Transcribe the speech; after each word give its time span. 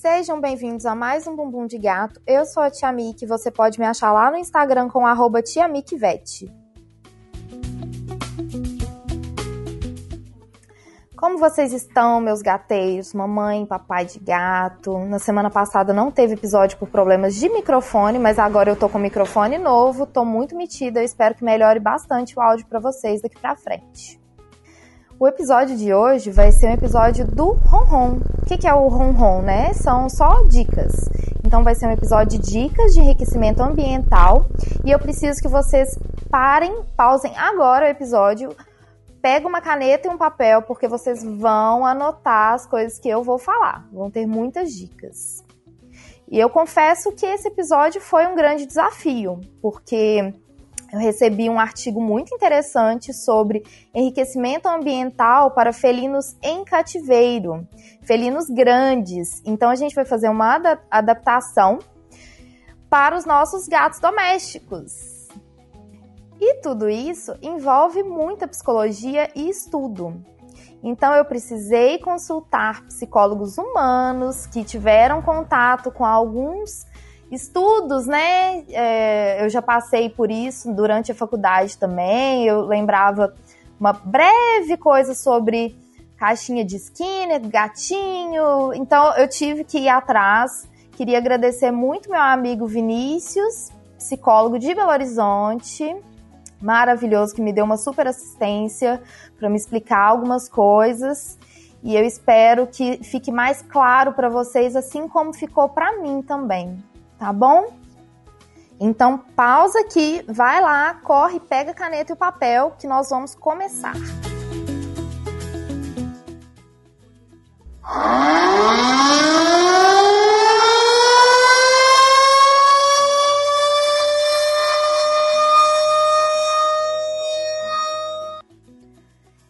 Sejam 0.00 0.40
bem-vindos 0.40 0.86
a 0.86 0.94
mais 0.94 1.26
um 1.26 1.34
Bumbum 1.34 1.66
de 1.66 1.76
Gato. 1.76 2.20
Eu 2.24 2.46
sou 2.46 2.62
a 2.62 2.70
Tia 2.70 2.92
Miki, 2.92 3.26
você 3.26 3.50
pode 3.50 3.80
me 3.80 3.84
achar 3.84 4.12
lá 4.12 4.30
no 4.30 4.36
Instagram 4.36 4.88
com 4.88 5.04
arroba 5.04 5.42
TiaMikiVete. 5.42 6.48
Como 11.16 11.36
vocês 11.36 11.72
estão, 11.72 12.20
meus 12.20 12.40
gateiros, 12.40 13.12
mamãe, 13.12 13.66
papai 13.66 14.04
de 14.04 14.20
gato? 14.20 14.96
Na 15.00 15.18
semana 15.18 15.50
passada 15.50 15.92
não 15.92 16.12
teve 16.12 16.34
episódio 16.34 16.78
por 16.78 16.88
problemas 16.88 17.34
de 17.34 17.48
microfone, 17.48 18.20
mas 18.20 18.38
agora 18.38 18.70
eu 18.70 18.76
tô 18.76 18.88
com 18.88 19.00
microfone 19.00 19.58
novo, 19.58 20.06
tô 20.06 20.24
muito 20.24 20.54
metida, 20.54 21.02
espero 21.02 21.34
que 21.34 21.42
melhore 21.42 21.80
bastante 21.80 22.38
o 22.38 22.40
áudio 22.40 22.66
para 22.68 22.78
vocês 22.78 23.20
daqui 23.20 23.40
para 23.40 23.56
frente. 23.56 24.27
O 25.20 25.26
episódio 25.26 25.76
de 25.76 25.92
hoje 25.92 26.30
vai 26.30 26.52
ser 26.52 26.68
um 26.68 26.74
episódio 26.74 27.26
do 27.26 27.50
ronron. 27.50 28.20
O 28.40 28.46
que, 28.46 28.68
é 28.68 28.72
o 28.72 28.86
ronron, 28.86 29.42
né? 29.42 29.72
São 29.72 30.08
só 30.08 30.44
dicas. 30.44 30.94
Então 31.44 31.64
vai 31.64 31.74
ser 31.74 31.88
um 31.88 31.90
episódio 31.90 32.38
de 32.38 32.52
dicas 32.52 32.94
de 32.94 33.00
enriquecimento 33.00 33.60
ambiental 33.60 34.46
e 34.84 34.92
eu 34.92 34.98
preciso 35.00 35.40
que 35.42 35.48
vocês 35.48 35.98
parem, 36.30 36.84
pausem 36.96 37.36
agora 37.36 37.86
o 37.86 37.88
episódio, 37.88 38.54
pega 39.20 39.48
uma 39.48 39.60
caneta 39.60 40.06
e 40.06 40.10
um 40.10 40.16
papel 40.16 40.62
porque 40.62 40.86
vocês 40.86 41.24
vão 41.24 41.84
anotar 41.84 42.54
as 42.54 42.64
coisas 42.64 43.00
que 43.00 43.08
eu 43.08 43.24
vou 43.24 43.38
falar. 43.38 43.88
Vão 43.92 44.12
ter 44.12 44.24
muitas 44.24 44.70
dicas. 44.70 45.44
E 46.30 46.38
eu 46.38 46.48
confesso 46.48 47.10
que 47.10 47.26
esse 47.26 47.48
episódio 47.48 48.00
foi 48.00 48.24
um 48.28 48.36
grande 48.36 48.66
desafio, 48.66 49.40
porque 49.60 50.32
eu 50.92 50.98
recebi 50.98 51.50
um 51.50 51.60
artigo 51.60 52.00
muito 52.00 52.34
interessante 52.34 53.12
sobre 53.12 53.62
enriquecimento 53.94 54.66
ambiental 54.66 55.50
para 55.50 55.72
felinos 55.72 56.34
em 56.42 56.64
cativeiro, 56.64 57.66
felinos 58.02 58.46
grandes. 58.48 59.42
Então 59.44 59.68
a 59.68 59.74
gente 59.74 59.94
vai 59.94 60.06
fazer 60.06 60.28
uma 60.30 60.78
adaptação 60.90 61.78
para 62.88 63.16
os 63.16 63.26
nossos 63.26 63.68
gatos 63.68 64.00
domésticos. 64.00 65.28
E 66.40 66.54
tudo 66.62 66.88
isso 66.88 67.34
envolve 67.42 68.02
muita 68.02 68.48
psicologia 68.48 69.28
e 69.34 69.48
estudo. 69.50 70.24
Então 70.82 71.12
eu 71.12 71.24
precisei 71.24 71.98
consultar 71.98 72.84
psicólogos 72.86 73.58
humanos 73.58 74.46
que 74.46 74.64
tiveram 74.64 75.20
contato 75.20 75.90
com 75.90 76.04
alguns 76.04 76.86
estudos, 77.30 78.06
né? 78.06 78.64
É, 78.70 79.44
eu 79.44 79.48
já 79.48 79.60
passei 79.60 80.08
por 80.08 80.30
isso 80.30 80.72
durante 80.72 81.12
a 81.12 81.14
faculdade 81.14 81.76
também. 81.76 82.46
Eu 82.46 82.62
lembrava 82.62 83.34
uma 83.78 83.92
breve 83.92 84.76
coisa 84.76 85.14
sobre 85.14 85.76
caixinha 86.16 86.64
de 86.64 86.76
Skinner, 86.76 87.46
gatinho. 87.48 88.72
Então 88.74 89.14
eu 89.16 89.28
tive 89.28 89.64
que 89.64 89.78
ir 89.78 89.88
atrás. 89.88 90.68
Queria 90.92 91.18
agradecer 91.18 91.70
muito 91.70 92.10
meu 92.10 92.20
amigo 92.20 92.66
Vinícius, 92.66 93.70
psicólogo 93.96 94.58
de 94.58 94.74
Belo 94.74 94.90
Horizonte, 94.90 95.94
maravilhoso 96.60 97.34
que 97.34 97.40
me 97.40 97.52
deu 97.52 97.64
uma 97.64 97.76
super 97.76 98.08
assistência 98.08 99.00
para 99.38 99.48
me 99.48 99.56
explicar 99.56 100.00
algumas 100.00 100.48
coisas. 100.48 101.38
E 101.84 101.94
eu 101.94 102.04
espero 102.04 102.66
que 102.66 102.98
fique 103.04 103.30
mais 103.30 103.62
claro 103.62 104.12
para 104.12 104.28
vocês, 104.28 104.74
assim 104.74 105.06
como 105.06 105.32
ficou 105.32 105.68
para 105.68 106.00
mim 106.00 106.20
também 106.20 106.76
tá 107.18 107.32
bom? 107.32 107.72
Então 108.80 109.18
pausa 109.18 109.80
aqui, 109.80 110.24
vai 110.28 110.60
lá, 110.60 110.94
corre, 110.94 111.40
pega 111.40 111.72
a 111.72 111.74
caneta 111.74 112.12
e 112.12 112.14
o 112.14 112.16
papel 112.16 112.72
que 112.78 112.86
nós 112.86 113.10
vamos 113.10 113.34
começar. 113.34 113.94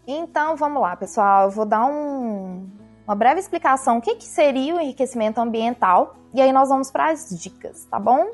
Então 0.07 0.57
vamos 0.57 0.81
lá, 0.81 0.97
pessoal. 0.97 1.45
Eu 1.45 1.51
vou 1.51 1.67
dar 1.67 1.85
um, 1.85 2.67
uma 3.09 3.15
breve 3.15 3.41
explicação 3.41 3.97
o 3.97 4.03
que, 4.03 4.17
que 4.17 4.27
seria 4.27 4.77
o 4.77 4.81
enriquecimento 4.81 5.41
ambiental 5.41 6.15
e 6.35 6.43
aí 6.43 6.53
nós 6.53 6.69
vamos 6.69 6.91
para 6.91 7.11
as 7.11 7.31
dicas, 7.31 7.87
tá 7.87 7.99
bom? 7.99 8.33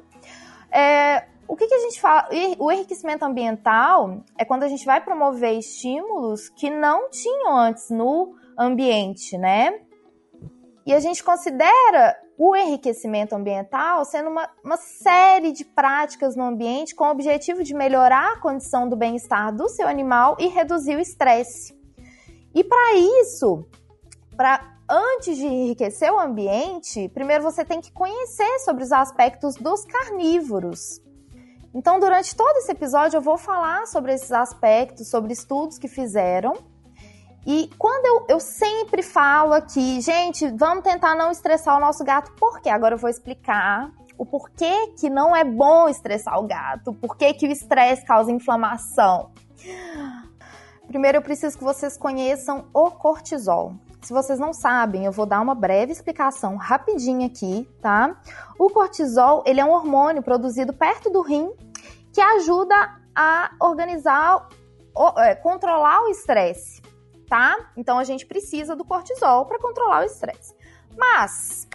É, 0.68 1.26
o 1.46 1.54
que, 1.54 1.68
que, 1.68 1.74
a 1.74 1.78
gente 1.78 2.00
fala? 2.00 2.28
O 2.58 2.72
enriquecimento 2.72 3.24
ambiental 3.24 4.24
é 4.36 4.44
quando 4.44 4.64
a 4.64 4.68
gente 4.68 4.84
vai 4.84 5.00
promover 5.00 5.56
estímulos 5.56 6.48
que 6.48 6.70
não 6.70 7.08
tinham 7.08 7.56
antes 7.56 7.88
no 7.88 8.34
ambiente, 8.58 9.38
né? 9.38 9.78
E 10.84 10.92
a 10.92 10.98
gente 10.98 11.22
considera 11.22 12.18
o 12.36 12.56
enriquecimento 12.56 13.32
ambiental 13.32 14.04
sendo 14.04 14.28
uma, 14.28 14.50
uma 14.64 14.76
série 14.76 15.52
de 15.52 15.64
práticas 15.64 16.34
no 16.34 16.42
ambiente 16.42 16.96
com 16.96 17.04
o 17.04 17.10
objetivo 17.10 17.62
de 17.62 17.72
melhorar 17.74 18.32
a 18.32 18.40
condição 18.40 18.88
do 18.88 18.96
bem-estar 18.96 19.54
do 19.54 19.68
seu 19.68 19.86
animal 19.86 20.36
e 20.40 20.48
reduzir 20.48 20.96
o 20.96 21.00
estresse. 21.00 21.78
E 22.52 22.64
para 22.64 22.96
isso, 23.22 23.68
para 24.36 24.76
antes 24.88 25.36
de 25.36 25.46
enriquecer 25.46 26.12
o 26.12 26.18
ambiente, 26.20 27.08
primeiro 27.08 27.42
você 27.42 27.64
tem 27.64 27.80
que 27.80 27.92
conhecer 27.92 28.58
sobre 28.60 28.84
os 28.84 28.92
aspectos 28.92 29.54
dos 29.56 29.84
carnívoros. 29.84 31.00
Então, 31.74 31.98
durante 31.98 32.36
todo 32.36 32.56
esse 32.58 32.70
episódio, 32.70 33.16
eu 33.16 33.20
vou 33.20 33.36
falar 33.36 33.86
sobre 33.86 34.14
esses 34.14 34.30
aspectos, 34.30 35.08
sobre 35.08 35.32
estudos 35.32 35.76
que 35.76 35.88
fizeram. 35.88 36.54
E 37.46 37.68
quando 37.76 38.06
eu, 38.06 38.36
eu 38.36 38.40
sempre 38.40 39.02
falo 39.02 39.52
aqui, 39.52 40.00
gente, 40.00 40.48
vamos 40.56 40.84
tentar 40.84 41.14
não 41.14 41.30
estressar 41.30 41.76
o 41.76 41.80
nosso 41.80 42.04
gato, 42.04 42.32
por 42.36 42.60
quê? 42.60 42.70
Agora 42.70 42.94
eu 42.94 42.98
vou 42.98 43.10
explicar 43.10 43.90
o 44.16 44.24
porquê 44.24 44.94
que 44.98 45.10
não 45.10 45.34
é 45.34 45.44
bom 45.44 45.88
estressar 45.88 46.38
o 46.38 46.46
gato, 46.46 46.94
porquê 46.94 47.34
que 47.34 47.46
o 47.46 47.50
estresse 47.50 48.04
causa 48.04 48.30
inflamação. 48.30 49.32
Primeiro, 50.86 51.18
eu 51.18 51.22
preciso 51.22 51.58
que 51.58 51.64
vocês 51.64 51.96
conheçam 51.96 52.66
o 52.72 52.90
cortisol. 52.90 53.74
Se 54.04 54.12
vocês 54.12 54.38
não 54.38 54.52
sabem, 54.52 55.06
eu 55.06 55.12
vou 55.12 55.24
dar 55.24 55.40
uma 55.40 55.54
breve 55.54 55.90
explicação 55.90 56.56
rapidinho 56.56 57.26
aqui, 57.26 57.66
tá? 57.80 58.20
O 58.58 58.68
cortisol, 58.68 59.42
ele 59.46 59.60
é 59.60 59.64
um 59.64 59.70
hormônio 59.70 60.22
produzido 60.22 60.74
perto 60.74 61.08
do 61.08 61.22
rim 61.22 61.50
que 62.12 62.20
ajuda 62.20 63.00
a 63.16 63.52
organizar, 63.58 64.46
é, 65.16 65.34
controlar 65.34 66.02
o 66.02 66.08
estresse, 66.08 66.82
tá? 67.26 67.56
Então 67.74 67.98
a 67.98 68.04
gente 68.04 68.26
precisa 68.26 68.76
do 68.76 68.84
cortisol 68.84 69.46
para 69.46 69.58
controlar 69.58 70.02
o 70.02 70.04
estresse. 70.04 70.54
Mas 70.94 71.66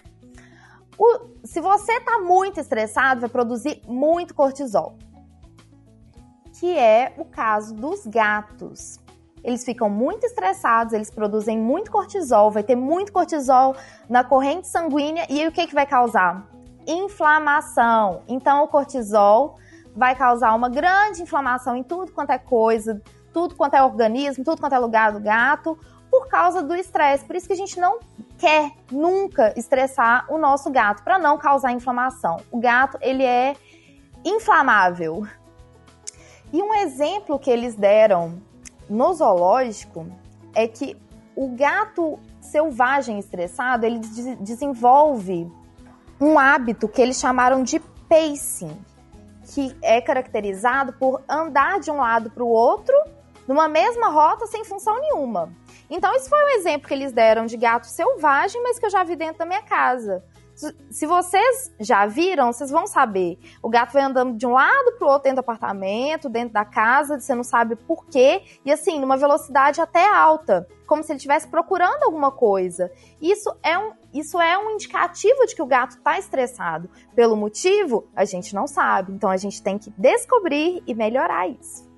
o, 0.96 1.30
se 1.42 1.60
você 1.60 1.94
está 1.94 2.20
muito 2.20 2.60
estressado, 2.60 3.22
vai 3.22 3.28
produzir 3.28 3.82
muito 3.88 4.36
cortisol, 4.36 4.96
que 6.60 6.78
é 6.78 7.12
o 7.18 7.24
caso 7.24 7.74
dos 7.74 8.06
gatos 8.06 9.00
eles 9.42 9.64
ficam 9.64 9.88
muito 9.88 10.24
estressados, 10.24 10.92
eles 10.92 11.10
produzem 11.10 11.58
muito 11.58 11.90
cortisol, 11.90 12.50
vai 12.50 12.62
ter 12.62 12.76
muito 12.76 13.12
cortisol 13.12 13.74
na 14.08 14.22
corrente 14.22 14.68
sanguínea 14.68 15.26
e 15.28 15.40
aí 15.40 15.48
o 15.48 15.52
que, 15.52 15.66
que 15.66 15.74
vai 15.74 15.86
causar? 15.86 16.46
Inflamação. 16.86 18.22
Então 18.28 18.64
o 18.64 18.68
cortisol 18.68 19.56
vai 19.94 20.14
causar 20.14 20.54
uma 20.54 20.68
grande 20.68 21.22
inflamação 21.22 21.76
em 21.76 21.82
tudo 21.82 22.12
quanto 22.12 22.30
é 22.30 22.38
coisa, 22.38 23.02
tudo 23.32 23.54
quanto 23.54 23.74
é 23.74 23.82
organismo, 23.82 24.44
tudo 24.44 24.60
quanto 24.60 24.74
é 24.74 24.78
lugar 24.78 25.12
do 25.12 25.20
gato, 25.20 25.78
por 26.10 26.28
causa 26.28 26.62
do 26.62 26.74
estresse. 26.74 27.24
Por 27.24 27.36
isso 27.36 27.46
que 27.46 27.52
a 27.52 27.56
gente 27.56 27.78
não 27.78 27.98
quer 28.38 28.72
nunca 28.90 29.52
estressar 29.56 30.26
o 30.28 30.38
nosso 30.38 30.70
gato, 30.70 31.02
para 31.02 31.18
não 31.18 31.36
causar 31.36 31.72
inflamação. 31.72 32.38
O 32.50 32.58
gato, 32.58 32.98
ele 33.00 33.22
é 33.22 33.54
inflamável. 34.24 35.26
E 36.52 36.60
um 36.60 36.74
exemplo 36.74 37.38
que 37.38 37.50
eles 37.50 37.74
deram 37.74 38.42
no 38.90 39.14
zoológico 39.14 40.06
é 40.54 40.66
que 40.66 40.96
o 41.36 41.48
gato 41.54 42.18
selvagem 42.40 43.18
estressado 43.18 43.86
ele 43.86 44.00
desenvolve 44.40 45.50
um 46.20 46.38
hábito 46.38 46.88
que 46.88 47.00
eles 47.00 47.18
chamaram 47.18 47.62
de 47.62 47.78
pacing, 48.08 48.76
que 49.44 49.74
é 49.80 50.00
caracterizado 50.00 50.92
por 50.94 51.22
andar 51.28 51.78
de 51.78 51.90
um 51.90 51.96
lado 51.98 52.30
para 52.30 52.42
o 52.42 52.48
outro 52.48 52.94
numa 53.46 53.68
mesma 53.68 54.08
rota 54.08 54.46
sem 54.46 54.64
função 54.64 55.00
nenhuma. 55.00 55.52
Então, 55.88 56.14
isso 56.14 56.28
foi 56.28 56.44
um 56.44 56.48
exemplo 56.50 56.86
que 56.86 56.94
eles 56.94 57.12
deram 57.12 57.46
de 57.46 57.56
gato 57.56 57.86
selvagem, 57.86 58.62
mas 58.62 58.78
que 58.78 58.86
eu 58.86 58.90
já 58.90 59.02
vi 59.02 59.16
dentro 59.16 59.38
da 59.38 59.46
minha 59.46 59.62
casa. 59.62 60.22
Se 60.90 61.06
vocês 61.06 61.72
já 61.80 62.06
viram, 62.06 62.52
vocês 62.52 62.70
vão 62.70 62.86
saber. 62.86 63.38
O 63.62 63.68
gato 63.68 63.92
vai 63.92 64.02
andando 64.02 64.36
de 64.36 64.46
um 64.46 64.52
lado 64.52 64.92
pro 64.98 65.08
outro 65.08 65.24
dentro 65.24 65.36
do 65.36 65.40
apartamento, 65.40 66.28
dentro 66.28 66.52
da 66.52 66.64
casa, 66.64 67.18
você 67.18 67.34
não 67.34 67.44
sabe 67.44 67.76
por 67.76 68.06
quê, 68.06 68.42
e 68.64 68.70
assim, 68.70 69.00
numa 69.00 69.16
velocidade 69.16 69.80
até 69.80 70.06
alta, 70.06 70.68
como 70.86 71.02
se 71.02 71.12
ele 71.12 71.16
estivesse 71.16 71.48
procurando 71.48 72.02
alguma 72.02 72.30
coisa. 72.30 72.92
Isso 73.20 73.54
é 73.62 73.78
um, 73.78 73.92
isso 74.12 74.40
é 74.40 74.58
um 74.58 74.70
indicativo 74.72 75.46
de 75.46 75.54
que 75.54 75.62
o 75.62 75.66
gato 75.66 75.96
está 75.96 76.18
estressado. 76.18 76.90
Pelo 77.14 77.36
motivo, 77.36 78.08
a 78.14 78.24
gente 78.24 78.54
não 78.54 78.66
sabe. 78.66 79.12
Então 79.12 79.30
a 79.30 79.36
gente 79.36 79.62
tem 79.62 79.78
que 79.78 79.90
descobrir 79.96 80.82
e 80.86 80.94
melhorar 80.94 81.48
isso. 81.48 81.88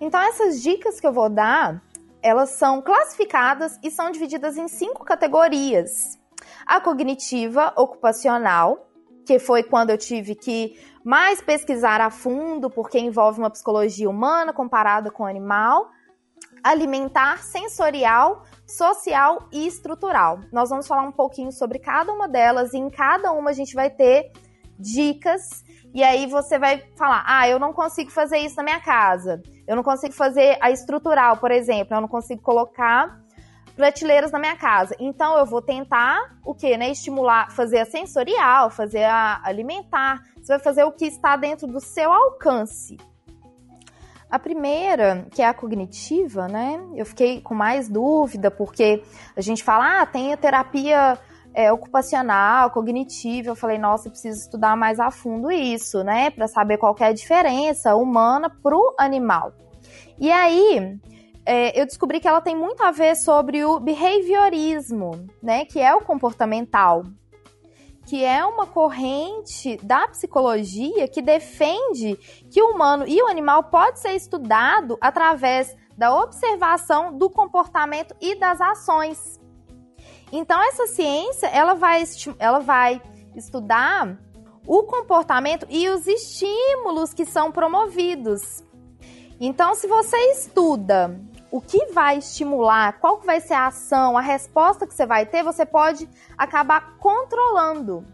Então 0.00 0.20
essas 0.20 0.62
dicas 0.62 0.98
que 0.98 1.06
eu 1.06 1.12
vou 1.12 1.28
dar, 1.28 1.82
elas 2.22 2.50
são 2.50 2.80
classificadas 2.80 3.78
e 3.82 3.90
são 3.90 4.10
divididas 4.10 4.56
em 4.56 4.68
cinco 4.68 5.04
categorias. 5.04 6.19
A 6.66 6.80
cognitiva 6.80 7.72
ocupacional, 7.76 8.86
que 9.26 9.38
foi 9.38 9.62
quando 9.62 9.90
eu 9.90 9.98
tive 9.98 10.34
que 10.34 10.74
mais 11.04 11.40
pesquisar 11.40 12.00
a 12.00 12.10
fundo, 12.10 12.70
porque 12.70 12.98
envolve 12.98 13.38
uma 13.38 13.50
psicologia 13.50 14.08
humana 14.08 14.52
comparada 14.52 15.10
com 15.10 15.26
animal. 15.26 15.88
Alimentar, 16.62 17.42
sensorial, 17.42 18.44
social 18.66 19.48
e 19.50 19.66
estrutural. 19.66 20.40
Nós 20.52 20.68
vamos 20.68 20.86
falar 20.86 21.02
um 21.02 21.12
pouquinho 21.12 21.52
sobre 21.52 21.78
cada 21.78 22.12
uma 22.12 22.28
delas 22.28 22.74
e 22.74 22.78
em 22.78 22.90
cada 22.90 23.32
uma 23.32 23.50
a 23.50 23.54
gente 23.54 23.74
vai 23.74 23.88
ter 23.88 24.30
dicas 24.78 25.64
e 25.94 26.02
aí 26.02 26.26
você 26.26 26.58
vai 26.58 26.82
falar: 26.96 27.24
"Ah, 27.26 27.48
eu 27.48 27.58
não 27.58 27.72
consigo 27.72 28.10
fazer 28.10 28.38
isso 28.38 28.56
na 28.56 28.62
minha 28.62 28.80
casa. 28.80 29.42
Eu 29.66 29.76
não 29.76 29.82
consigo 29.82 30.14
fazer 30.14 30.58
a 30.60 30.70
estrutural, 30.70 31.36
por 31.36 31.50
exemplo, 31.50 31.94
eu 31.94 32.00
não 32.00 32.08
consigo 32.08 32.42
colocar 32.42 33.20
prateleiras 33.76 34.30
na 34.30 34.38
minha 34.38 34.56
casa. 34.56 34.94
Então 34.98 35.38
eu 35.38 35.46
vou 35.46 35.62
tentar 35.62 36.36
o 36.44 36.54
que, 36.54 36.76
né? 36.76 36.90
Estimular, 36.90 37.50
fazer 37.50 37.78
a 37.78 37.86
sensorial, 37.86 38.70
fazer 38.70 39.04
a 39.04 39.40
alimentar. 39.44 40.22
Você 40.36 40.52
vai 40.52 40.58
fazer 40.58 40.84
o 40.84 40.92
que 40.92 41.06
está 41.06 41.36
dentro 41.36 41.66
do 41.66 41.80
seu 41.80 42.12
alcance. 42.12 42.96
A 44.30 44.38
primeira, 44.38 45.26
que 45.32 45.42
é 45.42 45.46
a 45.46 45.54
cognitiva, 45.54 46.46
né? 46.46 46.80
Eu 46.94 47.04
fiquei 47.04 47.40
com 47.40 47.54
mais 47.54 47.88
dúvida, 47.88 48.48
porque 48.48 49.02
a 49.36 49.40
gente 49.40 49.64
fala, 49.64 50.02
ah, 50.02 50.06
tem 50.06 50.32
a 50.32 50.36
terapia 50.36 51.18
é, 51.52 51.72
ocupacional, 51.72 52.70
cognitiva. 52.70 53.50
Eu 53.50 53.56
falei, 53.56 53.76
nossa, 53.76 54.06
eu 54.06 54.12
preciso 54.12 54.38
estudar 54.38 54.76
mais 54.76 55.00
a 55.00 55.10
fundo 55.10 55.50
isso, 55.50 56.04
né? 56.04 56.30
Para 56.30 56.46
saber 56.46 56.78
qual 56.78 56.94
é 57.00 57.06
a 57.06 57.12
diferença 57.12 57.96
humana 57.96 58.48
pro 58.62 58.94
animal. 58.98 59.52
E 60.18 60.30
aí, 60.30 61.00
é, 61.50 61.80
eu 61.80 61.84
descobri 61.84 62.20
que 62.20 62.28
ela 62.28 62.40
tem 62.40 62.54
muito 62.54 62.80
a 62.80 62.92
ver 62.92 63.16
sobre 63.16 63.64
o 63.64 63.80
behaviorismo, 63.80 65.26
né? 65.42 65.64
Que 65.64 65.80
é 65.80 65.92
o 65.92 66.00
comportamental. 66.00 67.02
Que 68.06 68.24
é 68.24 68.44
uma 68.44 68.68
corrente 68.68 69.76
da 69.82 70.06
psicologia 70.06 71.08
que 71.08 71.20
defende 71.20 72.14
que 72.48 72.62
o 72.62 72.70
humano 72.70 73.04
e 73.04 73.20
o 73.20 73.26
animal 73.26 73.64
pode 73.64 73.98
ser 73.98 74.12
estudado 74.12 74.96
através 75.00 75.76
da 75.98 76.16
observação 76.16 77.18
do 77.18 77.28
comportamento 77.28 78.14
e 78.20 78.36
das 78.36 78.60
ações. 78.60 79.40
Então 80.30 80.62
essa 80.62 80.86
ciência 80.86 81.48
ela 81.48 81.74
vai, 81.74 82.04
ela 82.38 82.60
vai 82.60 83.02
estudar 83.34 84.16
o 84.68 84.84
comportamento 84.84 85.66
e 85.68 85.88
os 85.88 86.06
estímulos 86.06 87.12
que 87.12 87.24
são 87.24 87.50
promovidos. 87.50 88.62
Então, 89.42 89.74
se 89.74 89.86
você 89.86 90.18
estuda 90.32 91.18
o 91.50 91.60
que 91.60 91.86
vai 91.86 92.18
estimular, 92.18 92.98
qual 93.00 93.20
vai 93.20 93.40
ser 93.40 93.54
a 93.54 93.66
ação, 93.66 94.16
a 94.16 94.20
resposta 94.20 94.86
que 94.86 94.94
você 94.94 95.04
vai 95.04 95.26
ter, 95.26 95.42
você 95.42 95.66
pode 95.66 96.08
acabar 96.38 96.96
controlando, 96.98 98.04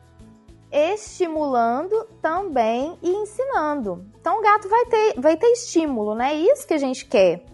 estimulando 0.72 2.06
também 2.22 2.98
e 3.02 3.10
ensinando. 3.10 4.06
Então 4.20 4.38
o 4.38 4.42
gato 4.42 4.68
vai 4.68 4.86
ter, 4.86 5.20
vai 5.20 5.36
ter 5.36 5.48
estímulo, 5.48 6.14
né? 6.14 6.32
É 6.32 6.36
isso 6.36 6.66
que 6.66 6.74
a 6.74 6.78
gente 6.78 7.04
quer. 7.04 7.44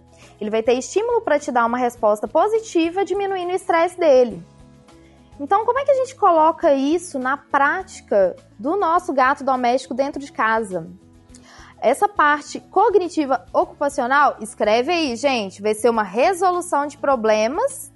Ele 0.40 0.50
vai 0.50 0.62
ter 0.62 0.74
estímulo 0.74 1.20
para 1.20 1.38
te 1.38 1.50
dar 1.50 1.66
uma 1.66 1.78
resposta 1.78 2.26
positiva, 2.26 3.04
diminuindo 3.04 3.50
o 3.50 3.54
estresse 3.54 3.98
dele. 3.98 4.42
Então, 5.38 5.64
como 5.64 5.78
é 5.78 5.84
que 5.84 5.90
a 5.90 5.94
gente 5.96 6.14
coloca 6.14 6.72
isso 6.72 7.18
na 7.18 7.36
prática 7.36 8.36
do 8.58 8.76
nosso 8.76 9.12
gato 9.12 9.42
doméstico 9.42 9.94
dentro 9.94 10.20
de 10.20 10.30
casa? 10.30 10.88
Essa 11.82 12.08
parte 12.08 12.60
cognitiva 12.60 13.44
ocupacional, 13.52 14.36
escreve 14.40 14.92
aí, 14.92 15.16
gente, 15.16 15.60
vai 15.60 15.74
ser 15.74 15.90
uma 15.90 16.04
resolução 16.04 16.86
de 16.86 16.96
problemas 16.96 17.92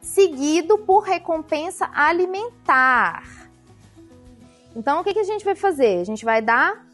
seguido 0.00 0.78
por 0.78 1.00
recompensa 1.00 1.90
alimentar. 1.92 3.50
Então, 4.74 5.00
o 5.00 5.04
que, 5.04 5.12
que 5.12 5.18
a 5.18 5.24
gente 5.24 5.44
vai 5.44 5.54
fazer? 5.54 6.00
A 6.00 6.04
gente 6.04 6.24
vai 6.24 6.40
dar 6.40 6.86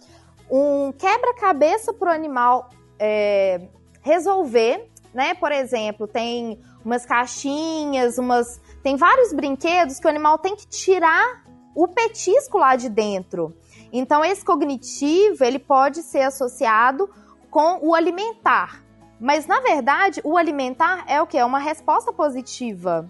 um 0.51 0.91
quebra-cabeça 0.91 1.93
para 1.93 2.11
o 2.11 2.13
animal 2.13 2.69
é, 2.99 3.69
resolver, 4.03 4.91
né? 5.15 5.35
Por 5.35 5.53
exemplo, 5.53 6.09
tem 6.09 6.61
umas 6.85 7.07
caixinhas, 7.07 8.19
umas. 8.19 8.61
Tem 8.83 8.97
vários 8.97 9.33
brinquedos 9.33 10.01
que 10.01 10.07
o 10.07 10.11
animal 10.11 10.39
tem 10.39 10.57
que 10.57 10.67
tirar 10.67 11.45
o 11.77 11.87
petisco 11.87 12.59
lá 12.59 12.75
de 12.75 12.89
dentro. 12.89 13.55
Então, 13.97 14.25
esse 14.25 14.45
cognitivo, 14.45 15.45
ele 15.45 15.61
pode 15.61 16.03
ser 16.03 16.23
associado 16.23 17.09
com 17.49 17.79
o 17.81 17.95
alimentar. 17.95 18.85
Mas, 19.21 19.47
na 19.47 19.61
verdade, 19.61 20.21
o 20.25 20.37
alimentar 20.37 21.05
é 21.07 21.23
o 21.23 21.27
que? 21.29 21.39
É 21.39 21.45
uma 21.45 21.61
resposta 21.61 22.13
positiva. 22.13 23.09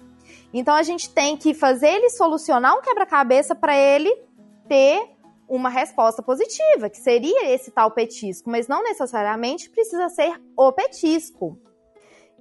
Então, 0.53 0.75
a 0.75 0.83
gente 0.83 1.09
tem 1.09 1.39
que 1.39 1.55
fazer 1.55 1.89
ele 1.89 2.11
solucionar 2.11 2.77
um 2.77 2.83
quebra-cabeça 2.83 3.55
para 3.55 3.75
ele 3.75 4.15
ter 4.69 5.09
uma 5.49 5.71
resposta 5.71 6.23
positiva, 6.23 6.91
que 6.91 6.99
seria 6.99 7.51
esse 7.51 7.71
tal 7.71 7.91
petisco, 7.91 8.51
mas 8.51 8.69
não 8.69 8.83
necessariamente 8.83 9.71
precisa 9.71 10.11
ser 10.11 10.39
o 10.55 10.71
petisco. 10.71 11.59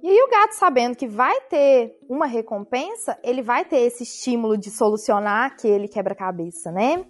E 0.02 0.08
aí 0.10 0.22
o 0.22 0.28
gato 0.28 0.52
sabendo 0.52 0.96
que 0.96 1.06
vai 1.06 1.40
ter 1.48 1.96
uma 2.10 2.26
recompensa, 2.26 3.18
ele 3.22 3.40
vai 3.40 3.64
ter 3.64 3.78
esse 3.78 4.02
estímulo 4.02 4.58
de 4.58 4.70
solucionar 4.70 5.46
aquele 5.46 5.88
quebra-cabeça, 5.88 6.70
né? 6.70 7.06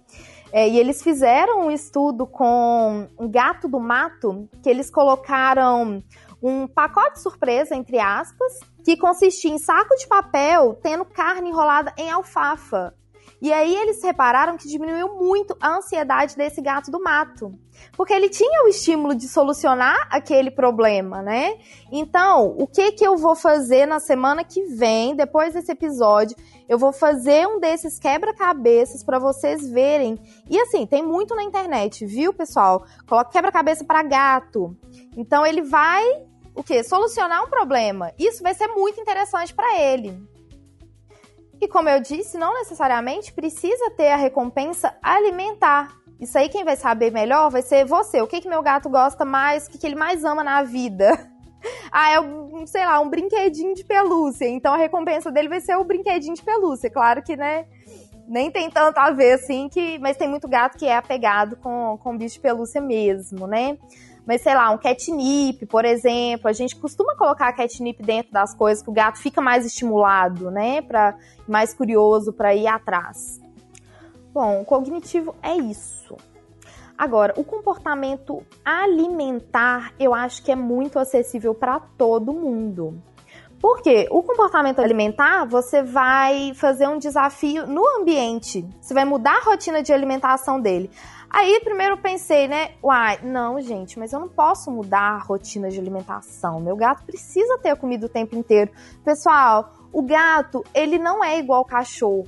É, 0.57 0.69
e 0.69 0.79
eles 0.79 1.03
fizeram 1.03 1.65
um 1.65 1.69
estudo 1.69 2.25
com 2.25 3.09
um 3.19 3.29
gato 3.29 3.67
do 3.67 3.77
mato, 3.77 4.47
que 4.63 4.69
eles 4.69 4.89
colocaram 4.89 6.01
um 6.41 6.65
pacote 6.65 7.19
surpresa, 7.19 7.75
entre 7.75 7.99
aspas, 7.99 8.61
que 8.81 8.95
consistia 8.95 9.51
em 9.51 9.57
saco 9.57 9.93
de 9.97 10.07
papel 10.07 10.79
tendo 10.81 11.03
carne 11.03 11.49
enrolada 11.49 11.93
em 11.97 12.09
alfafa. 12.09 12.95
E 13.45 13.53
aí 13.53 13.75
eles 13.75 14.01
repararam 14.01 14.57
que 14.57 14.67
diminuiu 14.67 15.19
muito 15.19 15.55
a 15.61 15.77
ansiedade 15.77 16.35
desse 16.35 16.59
gato 16.63 16.89
do 16.89 16.99
mato. 16.99 17.53
Porque 17.95 18.11
ele 18.11 18.27
tinha 18.27 18.63
o 18.63 18.67
estímulo 18.67 19.13
de 19.13 19.27
solucionar 19.27 20.07
aquele 20.09 20.49
problema, 20.49 21.21
né? 21.21 21.55
Então, 21.91 22.55
o 22.57 22.65
que 22.65 22.93
que 22.93 23.05
eu 23.05 23.15
vou 23.15 23.35
fazer 23.35 23.85
na 23.85 23.99
semana 23.99 24.43
que 24.43 24.63
vem, 24.63 25.15
depois 25.15 25.53
desse 25.53 25.71
episódio? 25.71 26.35
Eu 26.67 26.79
vou 26.79 26.91
fazer 26.91 27.47
um 27.47 27.59
desses 27.59 27.99
quebra-cabeças 27.99 29.03
para 29.03 29.19
vocês 29.19 29.69
verem. 29.69 30.19
E 30.49 30.59
assim, 30.61 30.87
tem 30.87 31.03
muito 31.03 31.35
na 31.35 31.43
internet, 31.43 32.03
viu, 32.03 32.33
pessoal? 32.33 32.83
Coloca 33.07 33.29
quebra-cabeça 33.29 33.85
para 33.85 34.01
gato. 34.01 34.75
Então 35.15 35.45
ele 35.45 35.61
vai 35.61 36.03
o 36.55 36.63
quê? 36.63 36.83
Solucionar 36.83 37.43
um 37.43 37.47
problema. 37.47 38.11
Isso 38.17 38.41
vai 38.41 38.55
ser 38.55 38.69
muito 38.69 38.99
interessante 38.99 39.53
para 39.53 39.79
ele. 39.79 40.19
E 41.61 41.67
como 41.67 41.89
eu 41.89 41.99
disse, 41.99 42.37
não 42.37 42.53
necessariamente 42.53 43.33
precisa 43.33 43.91
ter 43.91 44.09
a 44.09 44.15
recompensa 44.15 44.95
alimentar. 45.01 45.95
Isso 46.19 46.37
aí 46.37 46.49
quem 46.49 46.63
vai 46.63 46.75
saber 46.75 47.11
melhor 47.11 47.49
vai 47.49 47.61
ser 47.61 47.85
você. 47.85 48.21
O 48.21 48.27
que, 48.27 48.41
que 48.41 48.49
meu 48.49 48.61
gato 48.61 48.89
gosta 48.89 49.25
mais, 49.25 49.67
o 49.67 49.71
que, 49.71 49.77
que 49.77 49.87
ele 49.87 49.95
mais 49.95 50.23
ama 50.23 50.43
na 50.43 50.63
vida. 50.63 51.11
ah, 51.91 52.11
é, 52.11 52.19
um, 52.19 52.65
sei 52.65 52.85
lá, 52.85 52.99
um 52.99 53.09
brinquedinho 53.09 53.75
de 53.75 53.83
pelúcia. 53.83 54.47
Então 54.47 54.73
a 54.73 54.77
recompensa 54.77 55.31
dele 55.31 55.49
vai 55.49 55.61
ser 55.61 55.75
o 55.77 55.83
brinquedinho 55.83 56.35
de 56.35 56.43
pelúcia. 56.43 56.89
Claro 56.89 57.21
que, 57.23 57.35
né, 57.35 57.65
nem 58.27 58.49
tem 58.49 58.69
tanto 58.69 58.97
a 58.97 59.11
ver 59.11 59.33
assim, 59.33 59.69
que, 59.69 59.99
mas 59.99 60.17
tem 60.17 60.27
muito 60.27 60.47
gato 60.47 60.77
que 60.77 60.85
é 60.85 60.95
apegado 60.95 61.55
com, 61.57 61.97
com 62.01 62.17
bicho 62.17 62.35
de 62.35 62.41
pelúcia 62.41 62.81
mesmo, 62.81 63.47
né? 63.47 63.77
Mas 64.25 64.41
sei 64.41 64.55
lá, 64.55 64.71
um 64.71 64.77
catnip, 64.77 65.65
por 65.67 65.85
exemplo, 65.85 66.49
a 66.49 66.53
gente 66.53 66.75
costuma 66.75 67.15
colocar 67.15 67.53
catnip 67.53 68.01
dentro 68.01 68.31
das 68.31 68.55
coisas 68.55 68.83
que 68.83 68.89
o 68.89 68.93
gato 68.93 69.19
fica 69.19 69.39
mais 69.39 69.65
estimulado, 69.65 70.49
né, 70.49 70.81
para 70.81 71.15
mais 71.47 71.73
curioso 71.73 72.33
para 72.33 72.55
ir 72.55 72.67
atrás. 72.67 73.39
Bom, 74.33 74.61
o 74.61 74.65
cognitivo 74.65 75.35
é 75.41 75.55
isso. 75.55 76.17
Agora, 76.97 77.33
o 77.37 77.43
comportamento 77.43 78.43
alimentar, 78.63 79.93
eu 79.99 80.13
acho 80.13 80.41
que 80.43 80.51
é 80.51 80.55
muito 80.55 80.97
acessível 80.97 81.53
para 81.53 81.79
todo 81.79 82.33
mundo. 82.33 83.01
Porque 83.59 84.07
o 84.11 84.21
comportamento 84.21 84.79
alimentar, 84.79 85.45
você 85.45 85.81
vai 85.81 86.53
fazer 86.53 86.87
um 86.87 86.97
desafio 86.97 87.65
no 87.65 87.85
ambiente. 87.99 88.65
Você 88.79 88.93
vai 88.93 89.05
mudar 89.05 89.37
a 89.37 89.43
rotina 89.43 89.81
de 89.81 89.91
alimentação 89.91 90.59
dele. 90.59 90.89
Aí 91.29 91.59
primeiro 91.61 91.97
pensei, 91.97 92.47
né? 92.47 92.71
Uai, 92.83 93.19
não, 93.23 93.59
gente, 93.59 93.99
mas 93.99 94.13
eu 94.13 94.19
não 94.19 94.29
posso 94.29 94.71
mudar 94.71 95.15
a 95.15 95.17
rotina 95.17 95.69
de 95.69 95.79
alimentação. 95.79 96.59
Meu 96.59 96.75
gato 96.75 97.03
precisa 97.03 97.57
ter 97.57 97.75
comida 97.75 98.05
o 98.05 98.09
tempo 98.09 98.35
inteiro. 98.35 98.71
Pessoal, 99.03 99.73
o 99.91 100.01
gato, 100.01 100.63
ele 100.73 100.97
não 100.97 101.23
é 101.23 101.39
igual 101.39 101.59
ao 101.59 101.65
cachorro. 101.65 102.27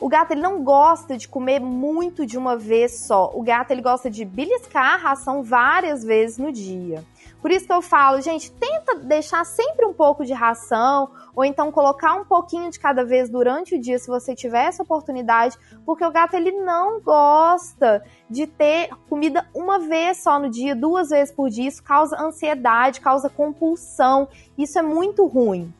O 0.00 0.08
gato 0.08 0.32
ele 0.32 0.40
não 0.40 0.62
gosta 0.62 1.16
de 1.16 1.28
comer 1.28 1.60
muito 1.60 2.26
de 2.26 2.36
uma 2.36 2.56
vez 2.56 3.06
só. 3.06 3.30
O 3.34 3.42
gato 3.42 3.70
ele 3.70 3.80
gosta 3.80 4.10
de 4.10 4.24
beliscar 4.24 4.94
a 4.94 4.96
ração 4.96 5.42
várias 5.42 6.02
vezes 6.04 6.36
no 6.36 6.52
dia. 6.52 7.04
Por 7.44 7.50
isso 7.50 7.66
que 7.66 7.72
eu 7.74 7.82
falo, 7.82 8.22
gente, 8.22 8.50
tenta 8.52 8.94
deixar 8.94 9.44
sempre 9.44 9.84
um 9.84 9.92
pouco 9.92 10.24
de 10.24 10.32
ração, 10.32 11.10
ou 11.36 11.44
então 11.44 11.70
colocar 11.70 12.14
um 12.14 12.24
pouquinho 12.24 12.70
de 12.70 12.80
cada 12.80 13.04
vez 13.04 13.28
durante 13.28 13.74
o 13.74 13.78
dia, 13.78 13.98
se 13.98 14.06
você 14.06 14.34
tiver 14.34 14.64
essa 14.64 14.82
oportunidade, 14.82 15.58
porque 15.84 16.02
o 16.02 16.10
gato 16.10 16.32
ele 16.32 16.52
não 16.52 17.02
gosta 17.02 18.02
de 18.30 18.46
ter 18.46 18.88
comida 19.10 19.46
uma 19.52 19.78
vez 19.78 20.22
só 20.22 20.38
no 20.38 20.48
dia, 20.48 20.74
duas 20.74 21.10
vezes 21.10 21.34
por 21.34 21.50
dia. 21.50 21.68
Isso 21.68 21.82
causa 21.82 22.18
ansiedade, 22.18 23.02
causa 23.02 23.28
compulsão. 23.28 24.26
Isso 24.56 24.78
é 24.78 24.82
muito 24.82 25.26
ruim. 25.26 25.70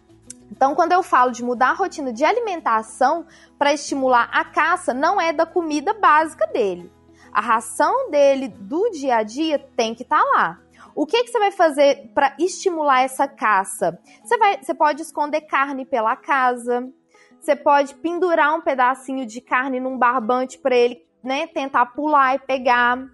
Então, 0.53 0.75
quando 0.75 0.93
eu 0.93 1.03
falo 1.03 1.31
de 1.31 1.43
mudar 1.43 1.71
a 1.71 1.75
rotina 1.75 2.13
de 2.13 2.27
alimentação 2.27 3.25
para 3.59 3.73
estimular 3.73 4.29
a 4.31 4.45
caça, 4.45 4.93
não 4.93 5.19
é 5.19 5.33
da 5.33 5.47
comida 5.47 5.95
básica 5.95 6.47
dele. 6.47 6.93
A 7.33 7.41
ração 7.41 8.11
dele 8.11 8.49
do 8.49 8.91
dia 8.91 9.17
a 9.17 9.23
dia 9.23 9.59
tem 9.75 9.95
que 9.95 10.03
estar 10.03 10.23
tá 10.23 10.31
lá. 10.31 10.64
O 10.95 11.07
que, 11.07 11.25
que 11.25 11.31
você 11.31 11.39
vai 11.39 11.51
fazer 11.51 12.13
para 12.15 12.37
estimular 12.39 13.03
essa 13.03 13.27
caça? 13.27 13.99
Você, 14.23 14.39
vai, 14.39 14.63
você 14.63 14.73
pode 14.73 15.03
esconder 15.03 15.41
carne 15.43 15.85
pela 15.85 16.15
casa, 16.15 16.89
você 17.41 17.57
pode 17.57 17.95
pendurar 17.97 18.55
um 18.55 18.61
pedacinho 18.61 19.27
de 19.27 19.41
carne 19.41 19.81
num 19.81 19.99
barbante 19.99 20.59
para 20.59 20.77
ele 20.77 21.05
né, 21.23 21.47
tentar 21.47 21.87
pular 21.87 22.37
e 22.37 22.39
pegar. 22.39 23.09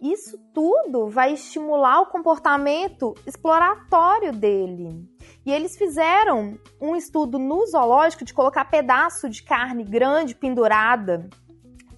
Isso 0.00 0.38
tudo 0.52 1.08
vai 1.08 1.34
estimular 1.34 2.00
o 2.00 2.06
comportamento 2.06 3.14
exploratório 3.26 4.32
dele. 4.32 5.06
E 5.44 5.52
eles 5.52 5.76
fizeram 5.76 6.58
um 6.80 6.96
estudo 6.96 7.38
no 7.38 7.66
zoológico 7.66 8.24
de 8.24 8.34
colocar 8.34 8.64
pedaço 8.64 9.28
de 9.28 9.42
carne 9.42 9.84
grande 9.84 10.34
pendurada 10.34 11.28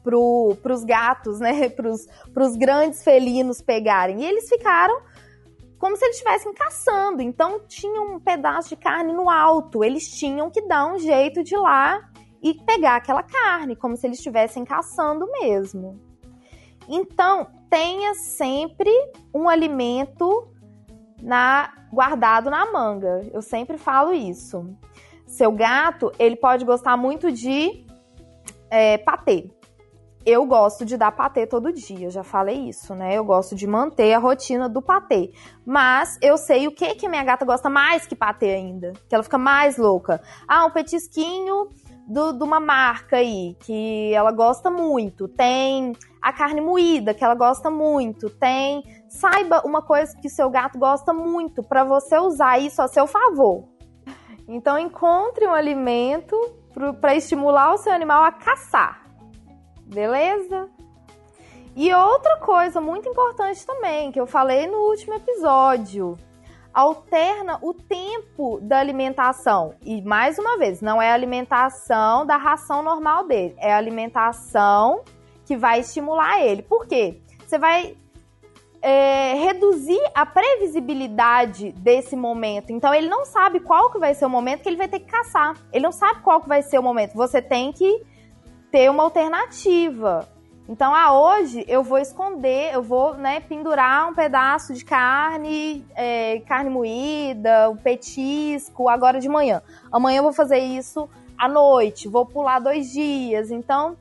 para 0.02 0.72
os 0.74 0.84
gatos, 0.84 1.38
né? 1.40 1.68
Para 1.70 2.44
os 2.44 2.56
grandes 2.56 3.02
felinos 3.02 3.62
pegarem. 3.62 4.22
E 4.22 4.24
eles 4.24 4.48
ficaram 4.48 5.00
como 5.78 5.96
se 5.96 6.04
eles 6.04 6.16
estivessem 6.16 6.52
caçando. 6.54 7.22
Então 7.22 7.60
tinha 7.66 8.00
um 8.00 8.20
pedaço 8.20 8.70
de 8.70 8.76
carne 8.76 9.12
no 9.12 9.28
alto. 9.28 9.82
Eles 9.82 10.08
tinham 10.08 10.50
que 10.50 10.62
dar 10.62 10.86
um 10.86 10.98
jeito 10.98 11.42
de 11.42 11.54
ir 11.54 11.58
lá 11.58 12.08
e 12.42 12.54
pegar 12.54 12.96
aquela 12.96 13.22
carne, 13.22 13.76
como 13.76 13.96
se 13.96 14.06
eles 14.06 14.18
estivessem 14.18 14.64
caçando 14.64 15.30
mesmo. 15.40 16.00
Então, 16.88 17.46
tenha 17.70 18.14
sempre 18.14 18.90
um 19.32 19.48
alimento 19.48 20.48
na 21.22 21.72
guardado 21.92 22.50
na 22.50 22.70
manga. 22.70 23.28
Eu 23.32 23.40
sempre 23.40 23.78
falo 23.78 24.12
isso. 24.12 24.76
Seu 25.26 25.52
gato, 25.52 26.12
ele 26.18 26.36
pode 26.36 26.64
gostar 26.64 26.96
muito 26.96 27.30
de 27.30 27.86
é, 28.68 28.98
patê. 28.98 29.50
Eu 30.24 30.46
gosto 30.46 30.84
de 30.84 30.96
dar 30.96 31.10
patê 31.10 31.46
todo 31.48 31.72
dia, 31.72 32.08
já 32.08 32.22
falei 32.22 32.68
isso, 32.68 32.94
né? 32.94 33.16
Eu 33.16 33.24
gosto 33.24 33.56
de 33.56 33.66
manter 33.66 34.12
a 34.14 34.18
rotina 34.18 34.68
do 34.68 34.80
patê. 34.80 35.32
Mas 35.66 36.16
eu 36.22 36.38
sei 36.38 36.68
o 36.68 36.72
que 36.72 36.94
que 36.94 37.08
minha 37.08 37.24
gata 37.24 37.44
gosta 37.44 37.68
mais 37.68 38.06
que 38.06 38.14
patê 38.14 38.50
ainda, 38.50 38.92
que 39.08 39.14
ela 39.14 39.24
fica 39.24 39.38
mais 39.38 39.76
louca. 39.76 40.22
Ah, 40.46 40.64
um 40.64 40.70
petisquinho 40.70 41.68
do, 42.06 42.32
de 42.32 42.44
uma 42.44 42.60
marca 42.60 43.16
aí 43.16 43.56
que 43.60 44.14
ela 44.14 44.30
gosta 44.30 44.70
muito. 44.70 45.26
Tem 45.26 45.92
a 46.20 46.32
carne 46.32 46.60
moída 46.60 47.12
que 47.12 47.24
ela 47.24 47.34
gosta 47.34 47.68
muito. 47.68 48.30
Tem 48.30 48.82
saiba 49.08 49.62
uma 49.64 49.82
coisa 49.82 50.16
que 50.16 50.28
seu 50.28 50.48
gato 50.48 50.78
gosta 50.78 51.12
muito 51.12 51.64
para 51.64 51.82
você 51.82 52.16
usar 52.16 52.58
isso 52.58 52.80
a 52.80 52.86
seu 52.86 53.08
favor. 53.08 53.64
Então 54.46 54.78
encontre 54.78 55.46
um 55.46 55.52
alimento 55.52 56.36
para 57.00 57.16
estimular 57.16 57.74
o 57.74 57.78
seu 57.78 57.92
animal 57.92 58.22
a 58.22 58.30
caçar. 58.30 59.01
Beleza? 59.92 60.68
E 61.74 61.92
outra 61.94 62.36
coisa 62.38 62.80
muito 62.80 63.08
importante 63.08 63.64
também, 63.66 64.12
que 64.12 64.20
eu 64.20 64.26
falei 64.26 64.66
no 64.66 64.78
último 64.78 65.14
episódio, 65.14 66.18
alterna 66.72 67.58
o 67.62 67.72
tempo 67.72 68.58
da 68.60 68.78
alimentação. 68.78 69.74
E 69.82 70.02
mais 70.02 70.38
uma 70.38 70.58
vez, 70.58 70.80
não 70.80 71.00
é 71.00 71.10
a 71.10 71.14
alimentação 71.14 72.26
da 72.26 72.36
ração 72.36 72.82
normal 72.82 73.26
dele, 73.26 73.54
é 73.58 73.72
a 73.72 73.78
alimentação 73.78 75.02
que 75.46 75.56
vai 75.56 75.80
estimular 75.80 76.40
ele. 76.40 76.62
Por 76.62 76.86
quê? 76.86 77.20
Você 77.46 77.58
vai 77.58 77.96
é, 78.82 79.34
reduzir 79.34 80.00
a 80.14 80.26
previsibilidade 80.26 81.72
desse 81.72 82.16
momento. 82.16 82.70
Então 82.70 82.92
ele 82.92 83.08
não 83.08 83.24
sabe 83.24 83.60
qual 83.60 83.90
que 83.90 83.98
vai 83.98 84.14
ser 84.14 84.26
o 84.26 84.30
momento 84.30 84.62
que 84.62 84.68
ele 84.68 84.76
vai 84.76 84.88
ter 84.88 85.00
que 85.00 85.10
caçar. 85.10 85.56
Ele 85.72 85.84
não 85.84 85.92
sabe 85.92 86.20
qual 86.20 86.40
que 86.40 86.48
vai 86.48 86.62
ser 86.62 86.78
o 86.78 86.82
momento. 86.82 87.14
Você 87.14 87.40
tem 87.40 87.72
que 87.72 88.02
ter 88.72 88.90
uma 88.90 89.04
alternativa. 89.04 90.26
Então, 90.66 90.94
ah, 90.94 91.12
hoje 91.12 91.64
eu 91.68 91.82
vou 91.82 91.98
esconder, 91.98 92.72
eu 92.72 92.82
vou 92.82 93.14
né, 93.14 93.40
pendurar 93.40 94.08
um 94.08 94.14
pedaço 94.14 94.72
de 94.72 94.82
carne, 94.84 95.84
é, 95.94 96.40
carne 96.46 96.70
moída, 96.70 97.68
um 97.68 97.76
petisco, 97.76 98.88
agora 98.88 99.20
de 99.20 99.28
manhã. 99.28 99.60
Amanhã 99.92 100.20
eu 100.20 100.22
vou 100.22 100.32
fazer 100.32 100.58
isso 100.58 101.08
à 101.36 101.46
noite, 101.46 102.08
vou 102.08 102.24
pular 102.24 102.58
dois 102.58 102.90
dias. 102.90 103.50
Então, 103.50 103.96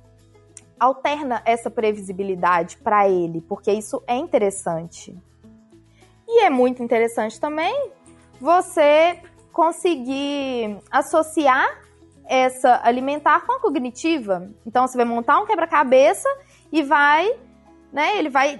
alterna 0.79 1.41
essa 1.45 1.69
previsibilidade 1.69 2.77
para 2.77 3.09
ele, 3.09 3.41
porque 3.41 3.71
isso 3.73 4.01
é 4.07 4.15
interessante. 4.15 5.13
E 6.25 6.45
é 6.45 6.49
muito 6.49 6.81
interessante 6.81 7.39
também 7.39 7.91
você 8.39 9.19
conseguir 9.51 10.79
associar 10.89 11.80
essa 12.31 12.79
alimentar 12.81 13.45
com 13.45 13.51
a 13.51 13.59
cognitiva. 13.59 14.49
Então 14.65 14.87
você 14.87 14.95
vai 14.95 15.05
montar 15.05 15.37
um 15.41 15.45
quebra-cabeça 15.45 16.29
e 16.71 16.81
vai, 16.81 17.29
né, 17.91 18.17
ele 18.17 18.29
vai 18.29 18.57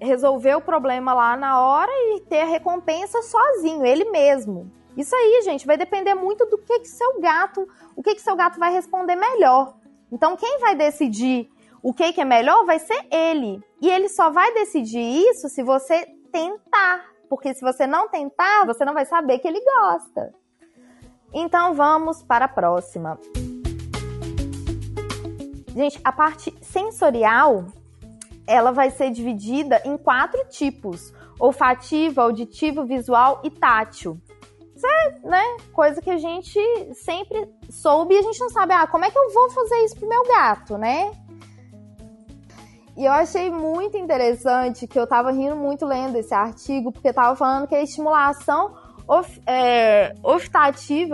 resolver 0.00 0.56
o 0.56 0.60
problema 0.60 1.14
lá 1.14 1.36
na 1.36 1.60
hora 1.60 1.92
e 1.92 2.22
ter 2.22 2.40
a 2.40 2.46
recompensa 2.46 3.22
sozinho, 3.22 3.86
ele 3.86 4.06
mesmo. 4.06 4.68
Isso 4.96 5.14
aí, 5.14 5.42
gente, 5.44 5.64
vai 5.64 5.78
depender 5.78 6.14
muito 6.14 6.44
do 6.46 6.58
que 6.58 6.80
que 6.80 6.88
seu 6.88 7.20
gato, 7.20 7.68
o 7.94 8.02
que 8.02 8.16
que 8.16 8.20
seu 8.20 8.34
gato 8.34 8.58
vai 8.58 8.72
responder 8.72 9.14
melhor. 9.14 9.76
Então 10.10 10.36
quem 10.36 10.58
vai 10.58 10.74
decidir 10.74 11.48
o 11.84 11.94
que 11.94 12.12
que 12.12 12.20
é 12.20 12.24
melhor 12.24 12.66
vai 12.66 12.80
ser 12.80 13.00
ele. 13.12 13.62
E 13.80 13.88
ele 13.88 14.08
só 14.08 14.30
vai 14.30 14.52
decidir 14.54 15.28
isso 15.30 15.48
se 15.48 15.62
você 15.62 16.04
tentar, 16.32 17.12
porque 17.28 17.54
se 17.54 17.60
você 17.60 17.86
não 17.86 18.08
tentar, 18.08 18.66
você 18.66 18.84
não 18.84 18.92
vai 18.92 19.06
saber 19.06 19.38
que 19.38 19.46
ele 19.46 19.60
gosta. 19.60 20.34
Então 21.34 21.74
vamos 21.74 22.22
para 22.22 22.44
a 22.44 22.48
próxima. 22.48 23.18
Gente, 25.74 26.00
a 26.04 26.12
parte 26.12 26.56
sensorial, 26.62 27.64
ela 28.46 28.70
vai 28.70 28.90
ser 28.90 29.10
dividida 29.10 29.82
em 29.84 29.96
quatro 29.96 30.40
tipos: 30.48 31.12
olfativo, 31.38 32.20
auditivo, 32.20 32.86
visual 32.86 33.40
e 33.42 33.50
tátil. 33.50 34.16
Isso 34.76 34.86
é, 34.86 35.18
né, 35.24 35.56
coisa 35.72 36.00
que 36.00 36.10
a 36.10 36.18
gente 36.18 36.58
sempre 36.94 37.48
soube 37.68 38.14
e 38.14 38.18
a 38.18 38.22
gente 38.22 38.40
não 38.40 38.50
sabe, 38.50 38.72
ah, 38.72 38.86
como 38.86 39.04
é 39.04 39.10
que 39.10 39.18
eu 39.18 39.32
vou 39.32 39.50
fazer 39.50 39.84
isso 39.84 39.96
pro 39.96 40.08
meu 40.08 40.22
gato, 40.24 40.78
né? 40.78 41.12
E 42.96 43.04
eu 43.04 43.12
achei 43.12 43.50
muito 43.50 43.96
interessante 43.96 44.86
que 44.86 44.98
eu 44.98 45.06
tava 45.06 45.32
rindo 45.32 45.56
muito 45.56 45.84
lendo 45.84 46.16
esse 46.16 46.32
artigo, 46.32 46.92
porque 46.92 47.12
tava 47.12 47.34
falando 47.34 47.66
que 47.66 47.74
a 47.74 47.82
estimulação 47.82 48.72
of, 49.06 49.40
é, 49.46 50.14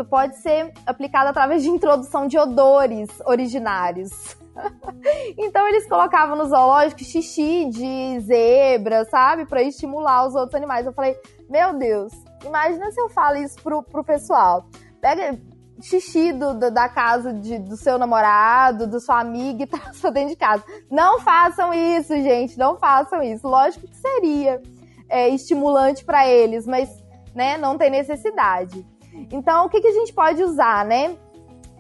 pode 0.09 0.37
ser 0.37 0.73
aplicada 0.87 1.31
através 1.31 1.63
de 1.63 1.69
introdução 1.69 2.27
de 2.27 2.39
odores 2.39 3.09
originários. 3.25 4.37
então 5.39 5.67
eles 5.69 5.89
colocavam 5.89 6.37
no 6.37 6.47
zoológico 6.47 7.03
xixi 7.03 7.67
de 7.67 8.21
zebra, 8.21 9.05
sabe? 9.07 9.47
Para 9.47 9.63
estimular 9.63 10.27
os 10.27 10.35
outros 10.35 10.55
animais. 10.55 10.87
Eu 10.87 10.93
falei, 10.93 11.17
meu 11.49 11.75
Deus, 11.75 12.13
imagina 12.45 12.91
se 12.91 13.01
eu 13.01 13.09
falo 13.09 13.37
isso 13.37 13.61
pro, 13.63 13.83
pro 13.83 14.05
pessoal. 14.05 14.67
Pega 15.01 15.39
xixi 15.83 16.33
do, 16.33 16.55
do, 16.55 16.71
da 16.71 16.89
casa 16.89 17.33
de, 17.33 17.59
do 17.59 17.77
seu 17.77 17.99
namorado, 17.99 18.87
do 18.87 19.01
sua 19.01 19.21
amiga 19.21 19.65
e 19.65 19.67
tá 19.67 20.11
dentro 20.11 20.31
de 20.31 20.37
casa. 20.37 20.63
Não 20.91 21.21
façam 21.21 21.73
isso, 21.73 22.15
gente, 22.15 22.59
não 22.59 22.77
façam 22.77 23.23
isso. 23.23 23.49
Lógico 23.49 23.87
que 23.87 23.97
seria 23.97 24.61
é, 25.09 25.29
estimulante 25.29 26.05
para 26.05 26.29
eles, 26.29 26.67
mas 26.67 26.89
né? 27.35 27.57
Não 27.57 27.77
tem 27.77 27.91
necessidade. 27.91 28.87
Então, 29.31 29.67
o 29.67 29.69
que, 29.69 29.81
que 29.81 29.89
a 29.89 29.93
gente 29.93 30.13
pode 30.13 30.43
usar, 30.43 30.85
né? 30.85 31.17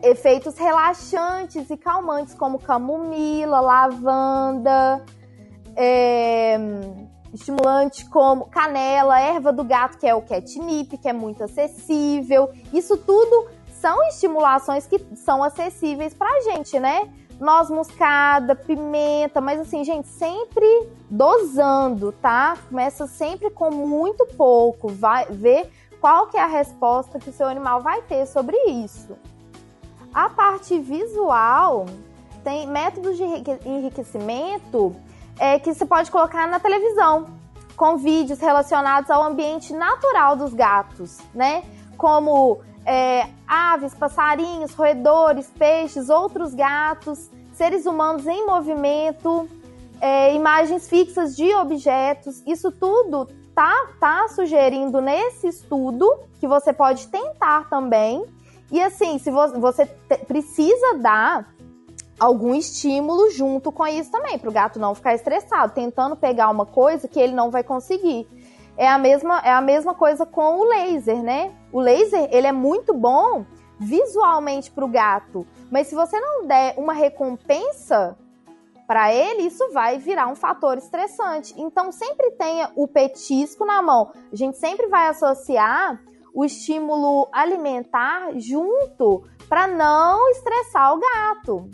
Efeitos 0.02 0.57
relaxantes 0.59 1.69
e 1.71 1.76
calmantes, 1.76 2.35
como 2.35 2.59
camomila, 2.59 3.61
lavanda, 3.61 5.04
é, 5.76 6.59
estimulante 7.33 8.09
como 8.09 8.47
canela, 8.47 9.21
erva 9.21 9.52
do 9.52 9.62
gato, 9.62 9.99
que 9.99 10.07
é 10.07 10.14
o 10.14 10.23
catnip, 10.23 10.97
que 10.97 11.09
é 11.09 11.12
muito 11.12 11.45
acessível. 11.45 12.50
Isso 12.73 12.97
tudo 12.97 13.49
são 13.80 14.02
estimulações 14.09 14.87
que 14.87 14.99
são 15.16 15.42
acessíveis 15.42 16.12
pra 16.14 16.28
gente, 16.42 16.78
né? 16.78 17.09
Noz 17.40 17.70
moscada, 17.70 18.54
pimenta, 18.54 19.40
mas 19.40 19.59
assim, 19.59 19.82
gente, 19.82 20.06
sempre 20.06 20.88
dosando, 21.09 22.12
tá? 22.12 22.59
Começa 22.68 23.06
sempre 23.06 23.49
com 23.49 23.70
muito 23.70 24.26
pouco, 24.37 24.88
vai 24.88 25.25
ver 25.25 25.73
qual 26.00 26.26
que 26.26 26.37
é 26.37 26.42
a 26.42 26.47
resposta 26.47 27.18
que 27.18 27.30
o 27.30 27.32
seu 27.32 27.49
animal 27.49 27.80
vai 27.80 28.02
ter 28.02 28.26
sobre 28.26 28.56
isso. 28.66 29.16
A 30.12 30.28
parte 30.28 30.78
visual 30.78 31.87
tem 32.44 32.66
métodos 32.66 33.16
de 33.16 33.25
enriquecimento 33.64 34.94
é, 35.38 35.59
que 35.59 35.73
você 35.73 35.87
pode 35.87 36.11
colocar 36.11 36.47
na 36.47 36.61
televisão, 36.61 37.26
com 37.75 37.97
vídeos 37.97 38.38
relacionados 38.38 39.11
ao 39.11 39.23
ambiente 39.23 39.73
natural 39.73 40.37
dos 40.37 40.52
gatos, 40.52 41.18
né? 41.35 41.64
Como 41.97 42.61
é, 42.87 43.29
aves, 43.47 43.95
passarinhos, 43.95 44.75
roedores, 44.75 45.51
peixes, 45.59 46.09
outros 46.09 46.55
gatos, 46.55 47.31
seres 47.53 47.87
humanos 47.87 48.27
em 48.27 48.47
movimento. 48.47 49.49
é, 50.01 50.35
imagens 50.35 50.89
fixas 50.89 51.37
de 51.37 51.55
objetos. 51.55 52.43
Isso 52.47 52.73
tudo 52.73 53.29
tá, 53.55 53.89
tá 54.01 54.29
sugerindo 54.29 55.01
nesse 55.01 55.49
estudo 55.49 56.11
que 56.41 56.49
você 56.49 56.73
pode 56.73 57.09
tentar 57.09 57.69
também. 57.69 58.25
E 58.73 58.81
assim, 58.81 59.19
se 59.19 59.31
você, 59.31 59.59
você 59.59 59.87
precisa 60.27 60.95
dar 60.99 61.53
algum 62.19 62.55
estímulo 62.55 63.31
junto 63.31 63.73
com 63.73 63.87
isso 63.87 64.11
também, 64.11 64.39
para 64.39 64.49
o 64.49 64.53
gato 64.53 64.79
não 64.79 64.95
ficar 64.95 65.15
estressado, 65.15 65.73
tentando 65.75 66.17
pegar 66.17 66.51
uma 66.51 66.67
coisa 66.67 67.09
que 67.09 67.19
ele 67.19 67.35
não 67.35 67.51
vai 67.51 67.63
conseguir. 67.63 68.27
É 68.81 68.89
a 68.89 68.97
mesma, 68.97 69.41
é 69.41 69.53
a 69.53 69.61
mesma 69.61 69.93
coisa 69.93 70.25
com 70.25 70.59
o 70.59 70.65
laser, 70.65 71.23
né? 71.23 71.55
O 71.71 71.79
laser, 71.79 72.31
ele 72.33 72.47
é 72.47 72.53
muito 72.53 72.95
bom 72.95 73.45
visualmente 73.79 74.71
para 74.71 74.83
o 74.87 74.89
gato, 74.89 75.47
mas 75.71 75.89
se 75.89 75.95
você 75.95 76.19
não 76.19 76.47
der 76.47 76.79
uma 76.79 76.95
recompensa 76.95 78.17
para 78.87 79.13
ele, 79.13 79.43
isso 79.43 79.71
vai 79.75 79.99
virar 79.99 80.29
um 80.29 80.35
fator 80.35 80.79
estressante. 80.79 81.53
Então, 81.59 81.93
sempre 81.93 82.31
tenha 82.31 82.73
o 82.75 82.89
petisco 82.89 83.67
na 83.67 83.83
mão. 83.83 84.13
A 84.33 84.35
gente 84.35 84.57
sempre 84.57 84.87
vai 84.87 85.09
associar 85.09 86.03
o 86.33 86.43
estímulo 86.43 87.29
alimentar 87.33 88.31
junto 88.37 89.25
para 89.47 89.67
não 89.67 90.27
estressar 90.31 90.95
o 90.95 91.01
gato. 91.01 91.69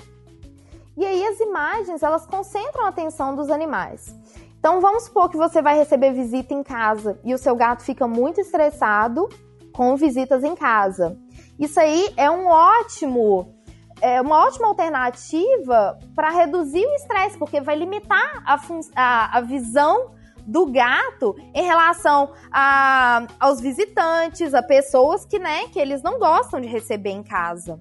E 0.97 1.07
aí 1.07 1.25
as 1.25 1.39
imagens, 1.39 2.03
elas 2.03 2.27
concentram 2.27 2.85
a 2.85 2.89
atenção 2.89 3.37
dos 3.37 3.49
animais. 3.49 4.13
Então 4.59 4.81
vamos 4.81 5.05
supor 5.05 5.29
que 5.29 5.37
você 5.37 5.63
vai 5.63 5.77
receber 5.77 6.13
visita 6.13 6.53
em 6.55 6.63
casa 6.63 7.21
e 7.25 7.33
o 7.35 7.39
seu 7.39 7.55
gato 7.55 7.83
fica 7.83 8.07
muito 8.07 8.41
estressado 8.41 9.29
com 9.73 9.97
visitas 9.97 10.43
em 10.43 10.55
casa. 10.55 11.19
Isso 11.59 11.79
aí 11.79 12.13
é 12.17 12.31
um 12.31 12.47
ótimo 12.47 13.55
é 14.01 14.21
uma 14.21 14.45
ótima 14.45 14.69
alternativa 14.69 15.99
para 16.15 16.31
reduzir 16.31 16.85
o 16.85 16.95
estresse, 16.97 17.39
porque 17.39 17.61
vai 17.61 17.77
limitar 17.77 18.43
a, 18.45 18.61
a, 18.95 19.39
a 19.39 19.41
visão 19.41 20.11
do 20.47 20.67
gato 20.67 21.35
em 21.55 21.65
relação 21.65 22.33
a, 22.53 23.27
aos 23.41 23.61
visitantes, 23.61 24.55
a 24.55 24.63
pessoas 24.63 25.25
que, 25.25 25.39
né, 25.39 25.67
que 25.69 25.79
eles 25.79 26.03
não 26.03 26.19
gostam 26.19 26.61
de 26.61 26.69
receber 26.69 27.11
em 27.11 27.23
casa. 27.23 27.79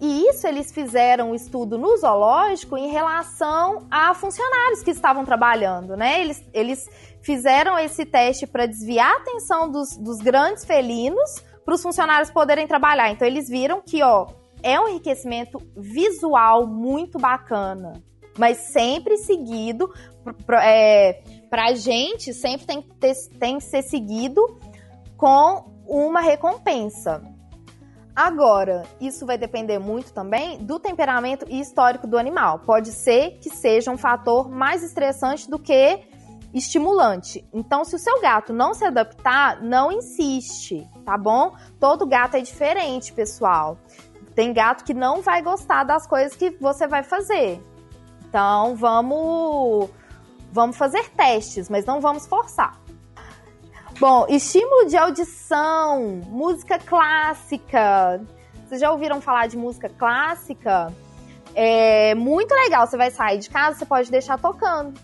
E 0.00 0.28
isso 0.28 0.46
eles 0.46 0.70
fizeram 0.72 1.30
um 1.30 1.34
estudo 1.34 1.78
no 1.78 1.96
zoológico 1.96 2.76
em 2.76 2.88
relação 2.88 3.86
a 3.90 4.12
funcionários 4.14 4.82
que 4.82 4.90
estavam 4.90 5.24
trabalhando, 5.24 5.96
né? 5.96 6.20
Eles, 6.20 6.44
eles 6.52 6.86
fizeram 7.22 7.78
esse 7.78 8.04
teste 8.04 8.46
para 8.46 8.66
desviar 8.66 9.10
a 9.10 9.16
atenção 9.16 9.70
dos, 9.70 9.96
dos 9.96 10.18
grandes 10.18 10.64
felinos 10.64 11.42
para 11.64 11.74
os 11.74 11.82
funcionários 11.82 12.30
poderem 12.30 12.66
trabalhar. 12.66 13.10
Então 13.10 13.26
eles 13.26 13.48
viram 13.48 13.80
que, 13.80 14.02
ó, 14.02 14.26
é 14.62 14.78
um 14.78 14.88
enriquecimento 14.88 15.58
visual 15.76 16.66
muito 16.66 17.18
bacana, 17.18 18.02
mas 18.38 18.58
sempre 18.72 19.16
seguido 19.16 19.90
é, 20.60 21.22
para 21.48 21.66
a 21.66 21.74
gente 21.74 22.34
sempre 22.34 22.66
tem 22.66 22.82
que, 22.82 22.94
ter, 22.94 23.14
tem 23.38 23.58
que 23.58 23.64
ser 23.64 23.82
seguido 23.82 24.40
com 25.16 25.64
uma 25.86 26.20
recompensa. 26.20 27.22
Agora, 28.16 28.84
isso 28.98 29.26
vai 29.26 29.36
depender 29.36 29.78
muito 29.78 30.10
também 30.10 30.56
do 30.64 30.80
temperamento 30.80 31.44
e 31.50 31.60
histórico 31.60 32.06
do 32.06 32.16
animal. 32.16 32.60
Pode 32.60 32.90
ser 32.90 33.32
que 33.42 33.50
seja 33.50 33.90
um 33.90 33.98
fator 33.98 34.48
mais 34.48 34.82
estressante 34.82 35.50
do 35.50 35.58
que 35.58 36.00
estimulante. 36.54 37.46
Então, 37.52 37.84
se 37.84 37.94
o 37.94 37.98
seu 37.98 38.18
gato 38.22 38.54
não 38.54 38.72
se 38.72 38.86
adaptar, 38.86 39.62
não 39.62 39.92
insiste, 39.92 40.88
tá 41.04 41.18
bom? 41.18 41.54
Todo 41.78 42.06
gato 42.06 42.38
é 42.38 42.40
diferente, 42.40 43.12
pessoal. 43.12 43.76
Tem 44.34 44.50
gato 44.50 44.82
que 44.82 44.94
não 44.94 45.20
vai 45.20 45.42
gostar 45.42 45.84
das 45.84 46.06
coisas 46.06 46.34
que 46.34 46.50
você 46.58 46.86
vai 46.86 47.02
fazer. 47.02 47.62
Então, 48.26 48.74
vamos 48.76 49.90
vamos 50.50 50.78
fazer 50.78 51.10
testes, 51.10 51.68
mas 51.68 51.84
não 51.84 52.00
vamos 52.00 52.26
forçar. 52.26 52.85
Bom, 53.98 54.26
estímulo 54.28 54.86
de 54.88 54.96
audição, 54.96 56.20
música 56.26 56.78
clássica. 56.78 58.20
Vocês 58.66 58.78
já 58.78 58.90
ouviram 58.90 59.22
falar 59.22 59.46
de 59.46 59.56
música 59.56 59.88
clássica? 59.88 60.92
É 61.54 62.14
muito 62.14 62.54
legal. 62.54 62.86
Você 62.86 62.94
vai 62.94 63.10
sair 63.10 63.38
de 63.38 63.48
casa, 63.48 63.78
você 63.78 63.86
pode 63.86 64.10
deixar 64.10 64.38
tocando. 64.38 65.00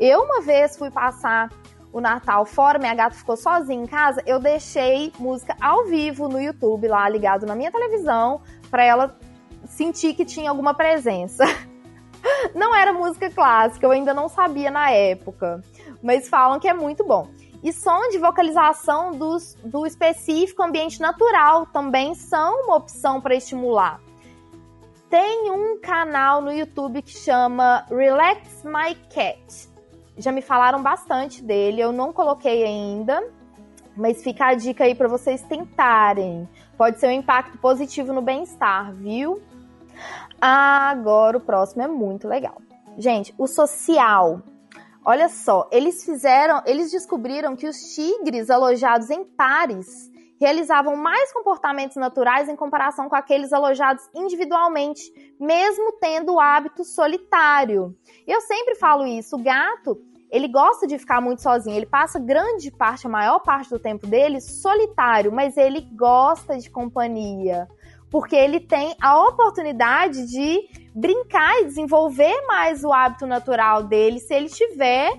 Eu 0.00 0.22
uma 0.22 0.40
vez 0.40 0.78
fui 0.78 0.90
passar 0.90 1.50
o 1.92 2.00
Natal 2.00 2.46
fora, 2.46 2.78
minha 2.78 2.94
gata 2.94 3.14
ficou 3.14 3.36
sozinha 3.36 3.84
em 3.84 3.86
casa, 3.86 4.22
eu 4.24 4.40
deixei 4.40 5.12
música 5.18 5.54
ao 5.60 5.84
vivo 5.84 6.26
no 6.26 6.40
YouTube 6.40 6.88
lá 6.88 7.06
ligado 7.10 7.44
na 7.44 7.54
minha 7.54 7.70
televisão 7.70 8.40
para 8.70 8.82
ela 8.82 9.14
sentir 9.66 10.14
que 10.14 10.24
tinha 10.24 10.48
alguma 10.48 10.72
presença. 10.72 11.44
Não 12.54 12.74
era 12.74 12.94
música 12.94 13.28
clássica, 13.28 13.84
eu 13.84 13.90
ainda 13.90 14.14
não 14.14 14.28
sabia 14.28 14.70
na 14.70 14.90
época, 14.90 15.60
mas 16.02 16.28
falam 16.28 16.60
que 16.60 16.68
é 16.68 16.72
muito 16.72 17.04
bom. 17.04 17.28
E 17.62 17.72
som 17.72 18.08
de 18.08 18.18
vocalização 18.18 19.12
dos, 19.12 19.56
do 19.64 19.86
específico 19.86 20.62
ambiente 20.62 21.00
natural 21.00 21.66
também 21.66 22.14
são 22.14 22.64
uma 22.64 22.76
opção 22.76 23.20
para 23.20 23.36
estimular. 23.36 24.00
Tem 25.08 25.50
um 25.50 25.78
canal 25.80 26.40
no 26.40 26.50
YouTube 26.50 27.02
que 27.02 27.12
chama 27.12 27.86
Relax 27.88 28.64
My 28.64 28.94
Cat. 29.14 29.68
Já 30.16 30.32
me 30.32 30.42
falaram 30.42 30.82
bastante 30.82 31.42
dele, 31.42 31.80
eu 31.80 31.92
não 31.92 32.12
coloquei 32.12 32.64
ainda, 32.64 33.22
mas 33.96 34.22
fica 34.22 34.46
a 34.46 34.54
dica 34.54 34.84
aí 34.84 34.94
para 34.94 35.08
vocês 35.08 35.42
tentarem. 35.42 36.48
Pode 36.76 36.98
ser 36.98 37.06
um 37.08 37.12
impacto 37.12 37.58
positivo 37.58 38.12
no 38.12 38.22
bem-estar, 38.22 38.92
viu? 38.94 39.40
Agora 40.40 41.36
o 41.36 41.40
próximo 41.40 41.82
é 41.82 41.86
muito 41.86 42.26
legal. 42.26 42.56
Gente, 42.98 43.32
o 43.38 43.46
social. 43.46 44.42
Olha 45.04 45.28
só, 45.28 45.68
eles 45.72 46.04
fizeram, 46.04 46.62
eles 46.64 46.92
descobriram 46.92 47.56
que 47.56 47.66
os 47.66 47.76
tigres 47.92 48.48
alojados 48.48 49.10
em 49.10 49.24
pares 49.24 50.08
realizavam 50.40 50.94
mais 50.94 51.32
comportamentos 51.32 51.96
naturais 51.96 52.48
em 52.48 52.54
comparação 52.54 53.08
com 53.08 53.16
aqueles 53.16 53.52
alojados 53.52 54.08
individualmente, 54.14 55.02
mesmo 55.40 55.92
tendo 56.00 56.34
o 56.34 56.40
hábito 56.40 56.84
solitário. 56.84 57.96
Eu 58.26 58.40
sempre 58.42 58.76
falo 58.76 59.04
isso, 59.04 59.34
o 59.34 59.42
gato, 59.42 60.00
ele 60.30 60.46
gosta 60.46 60.86
de 60.86 60.98
ficar 60.98 61.20
muito 61.20 61.42
sozinho, 61.42 61.76
ele 61.76 61.86
passa 61.86 62.20
grande 62.20 62.70
parte, 62.70 63.06
a 63.06 63.10
maior 63.10 63.40
parte 63.40 63.70
do 63.70 63.80
tempo 63.80 64.06
dele 64.06 64.40
solitário, 64.40 65.32
mas 65.32 65.56
ele 65.56 65.80
gosta 65.96 66.56
de 66.56 66.70
companhia, 66.70 67.68
porque 68.08 68.36
ele 68.36 68.60
tem 68.60 68.94
a 69.00 69.20
oportunidade 69.28 70.26
de 70.26 70.68
brincar 70.94 71.60
e 71.60 71.64
desenvolver 71.64 72.34
mais 72.46 72.84
o 72.84 72.92
hábito 72.92 73.26
natural 73.26 73.84
dele 73.84 74.18
se 74.18 74.34
ele 74.34 74.48
tiver 74.48 75.12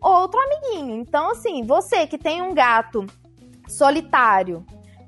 outro 0.00 0.40
amiguinho. 0.40 0.96
Então, 0.96 1.30
assim, 1.30 1.64
você 1.64 2.06
que 2.06 2.18
tem 2.18 2.42
um 2.42 2.52
gato 2.52 3.06
solitário, 3.68 4.64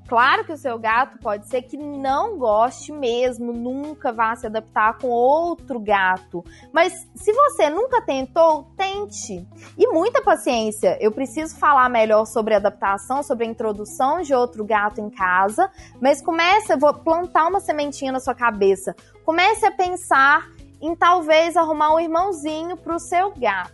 Claro 0.07 0.45
que 0.45 0.53
o 0.53 0.57
seu 0.57 0.77
gato 0.77 1.17
pode 1.17 1.47
ser 1.47 1.63
que 1.63 1.77
não 1.77 2.37
goste 2.37 2.91
mesmo, 2.91 3.51
nunca 3.51 4.11
vá 4.11 4.35
se 4.35 4.45
adaptar 4.45 4.99
com 4.99 5.07
outro 5.07 5.79
gato. 5.79 6.43
Mas 6.71 7.07
se 7.15 7.33
você 7.33 7.71
nunca 7.71 8.01
tentou, 8.01 8.71
tente. 8.77 9.47
E 9.75 9.87
muita 9.87 10.21
paciência. 10.21 10.95
Eu 11.01 11.11
preciso 11.11 11.57
falar 11.57 11.89
melhor 11.89 12.25
sobre 12.25 12.53
adaptação, 12.53 13.23
sobre 13.23 13.45
a 13.45 13.49
introdução 13.49 14.21
de 14.21 14.33
outro 14.33 14.63
gato 14.63 15.01
em 15.01 15.09
casa. 15.09 15.71
Mas 15.99 16.21
comece, 16.21 16.71
eu 16.71 16.77
vou 16.77 16.93
plantar 16.93 17.47
uma 17.47 17.59
sementinha 17.59 18.11
na 18.11 18.19
sua 18.19 18.35
cabeça. 18.35 18.95
Comece 19.23 19.65
a 19.65 19.71
pensar 19.71 20.47
em 20.79 20.95
talvez 20.95 21.57
arrumar 21.57 21.95
um 21.95 21.99
irmãozinho 21.99 22.77
para 22.77 22.95
o 22.95 22.99
seu 22.99 23.31
gato. 23.31 23.73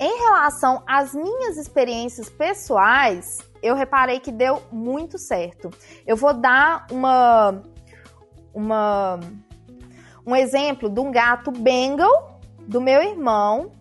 Em 0.00 0.18
relação 0.18 0.82
às 0.88 1.14
minhas 1.14 1.56
experiências 1.56 2.28
pessoais, 2.28 3.38
eu 3.64 3.74
reparei 3.74 4.20
que 4.20 4.30
deu 4.30 4.62
muito 4.70 5.18
certo. 5.18 5.70
Eu 6.06 6.16
vou 6.16 6.34
dar 6.34 6.86
uma, 6.90 7.62
uma 8.52 9.18
um 10.26 10.36
exemplo 10.36 10.90
de 10.90 11.00
um 11.00 11.10
gato 11.10 11.50
Bengal 11.50 12.40
do 12.68 12.78
meu 12.78 13.02
irmão, 13.02 13.72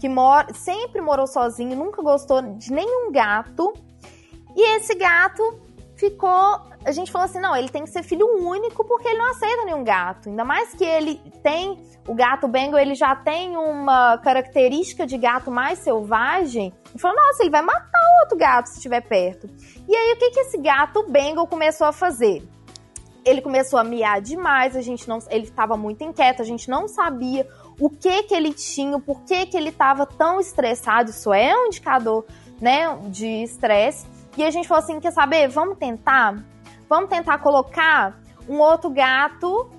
que 0.00 0.08
mora, 0.08 0.52
sempre 0.52 1.00
morou 1.00 1.28
sozinho, 1.28 1.76
nunca 1.76 2.02
gostou 2.02 2.42
de 2.42 2.72
nenhum 2.72 3.12
gato. 3.12 3.72
E 4.56 4.76
esse 4.76 4.96
gato 4.96 5.62
ficou. 5.96 6.60
A 6.84 6.92
gente 6.92 7.10
falou 7.10 7.26
assim: 7.26 7.40
não, 7.40 7.56
ele 7.56 7.68
tem 7.68 7.84
que 7.84 7.90
ser 7.90 8.02
filho 8.02 8.26
único 8.42 8.84
porque 8.84 9.08
ele 9.08 9.18
não 9.18 9.30
aceita 9.30 9.64
nenhum 9.64 9.84
gato. 9.84 10.28
Ainda 10.28 10.44
mais 10.44 10.74
que 10.74 10.84
ele 10.84 11.20
tem. 11.42 11.82
O 12.06 12.14
gato 12.14 12.46
Bengal, 12.46 12.78
ele 12.78 12.94
já 12.94 13.16
tem 13.16 13.56
uma 13.56 14.18
característica 14.18 15.06
de 15.06 15.16
gato 15.16 15.50
mais 15.50 15.78
selvagem. 15.78 16.72
Ele 16.90 16.98
falou: 16.98 17.16
nossa, 17.16 17.42
ele 17.42 17.50
vai 17.50 17.62
matar 17.62 18.00
o 18.00 18.20
outro 18.22 18.36
gato 18.36 18.66
se 18.66 18.76
estiver 18.76 19.00
perto. 19.00 19.48
E 19.88 19.94
aí, 19.94 20.12
o 20.12 20.16
que, 20.16 20.30
que 20.30 20.40
esse 20.40 20.58
gato 20.58 21.04
Bengal 21.08 21.46
começou 21.46 21.86
a 21.86 21.92
fazer? 21.92 22.42
Ele 23.24 23.40
começou 23.40 23.78
a 23.78 23.84
miar 23.84 24.20
demais, 24.20 24.76
a 24.76 24.82
gente 24.82 25.08
não, 25.08 25.18
ele 25.30 25.44
estava 25.44 25.78
muito 25.78 26.04
inquieto, 26.04 26.42
a 26.42 26.44
gente 26.44 26.68
não 26.68 26.86
sabia 26.86 27.48
o 27.80 27.88
que 27.88 28.24
que 28.24 28.34
ele 28.34 28.52
tinha, 28.52 28.98
por 29.00 29.22
que 29.22 29.46
que 29.46 29.56
ele 29.56 29.70
estava 29.70 30.04
tão 30.04 30.38
estressado. 30.38 31.08
Isso 31.08 31.32
é 31.32 31.56
um 31.56 31.66
indicador, 31.66 32.26
né, 32.60 32.94
de 33.08 33.42
estresse. 33.42 34.06
E 34.36 34.44
a 34.44 34.50
gente 34.50 34.68
falou 34.68 34.82
assim: 34.82 35.00
quer 35.00 35.12
saber? 35.12 35.48
Vamos 35.48 35.78
tentar? 35.78 36.42
Vamos 36.88 37.08
tentar 37.08 37.38
colocar 37.38 38.18
um 38.48 38.58
outro 38.58 38.90
gato 38.90 39.70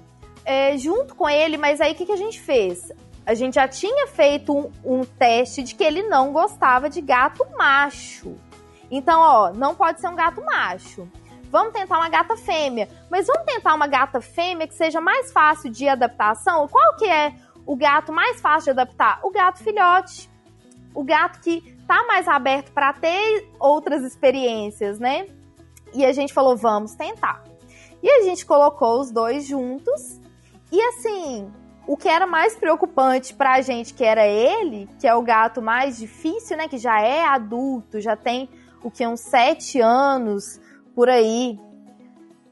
é, 0.43 0.77
junto 0.77 1.15
com 1.15 1.29
ele, 1.29 1.57
mas 1.57 1.81
aí 1.81 1.91
o 1.91 1.95
que, 1.95 2.05
que 2.05 2.11
a 2.11 2.17
gente 2.17 2.39
fez? 2.39 2.91
A 3.25 3.33
gente 3.33 3.55
já 3.55 3.67
tinha 3.67 4.07
feito 4.07 4.55
um, 4.55 4.71
um 4.83 5.03
teste 5.03 5.63
de 5.63 5.73
que 5.73 5.83
ele 5.83 6.03
não 6.03 6.31
gostava 6.31 6.89
de 6.89 7.01
gato 7.01 7.45
macho. 7.57 8.35
Então, 8.89 9.19
ó, 9.19 9.51
não 9.51 9.73
pode 9.73 9.99
ser 9.99 10.07
um 10.07 10.15
gato 10.15 10.43
macho. 10.43 11.09
Vamos 11.49 11.73
tentar 11.73 11.97
uma 11.97 12.09
gata 12.09 12.37
fêmea. 12.37 12.87
Mas 13.09 13.25
vamos 13.25 13.45
tentar 13.45 13.73
uma 13.73 13.87
gata 13.87 14.21
fêmea 14.21 14.67
que 14.67 14.75
seja 14.75 15.01
mais 15.01 15.31
fácil 15.31 15.71
de 15.71 15.87
adaptação? 15.87 16.67
Qual 16.67 16.95
que 16.97 17.05
é 17.05 17.33
o 17.65 17.75
gato 17.75 18.13
mais 18.13 18.39
fácil 18.39 18.73
de 18.73 18.81
adaptar? 18.81 19.19
O 19.23 19.31
gato 19.31 19.63
filhote. 19.63 20.29
O 20.93 21.03
gato 21.03 21.39
que 21.39 21.74
tá 21.87 22.03
mais 22.05 22.27
aberto 22.27 22.71
para 22.71 22.93
ter 22.93 23.49
outras 23.59 24.03
experiências, 24.03 24.99
né? 24.99 25.27
E 25.93 26.05
a 26.05 26.11
gente 26.11 26.33
falou, 26.33 26.57
vamos 26.57 26.93
tentar. 26.95 27.43
E 28.01 28.09
a 28.09 28.21
gente 28.23 28.45
colocou 28.45 28.99
os 28.99 29.11
dois 29.11 29.47
juntos. 29.47 30.19
E 30.71 30.81
assim, 30.81 31.51
o 31.87 31.95
que 31.95 32.09
era 32.09 32.27
mais 32.27 32.55
preocupante 32.55 33.33
pra 33.33 33.61
gente, 33.61 33.93
que 33.93 34.03
era 34.03 34.25
ele, 34.27 34.89
que 34.99 35.07
é 35.07 35.15
o 35.15 35.21
gato 35.21 35.61
mais 35.61 35.97
difícil, 35.97 36.57
né? 36.57 36.67
Que 36.67 36.77
já 36.77 36.99
é 37.01 37.23
adulto, 37.23 38.01
já 38.01 38.15
tem 38.15 38.49
o 38.83 38.91
que, 38.91 39.05
uns 39.05 39.21
sete 39.21 39.79
anos 39.79 40.59
por 40.93 41.09
aí. 41.09 41.59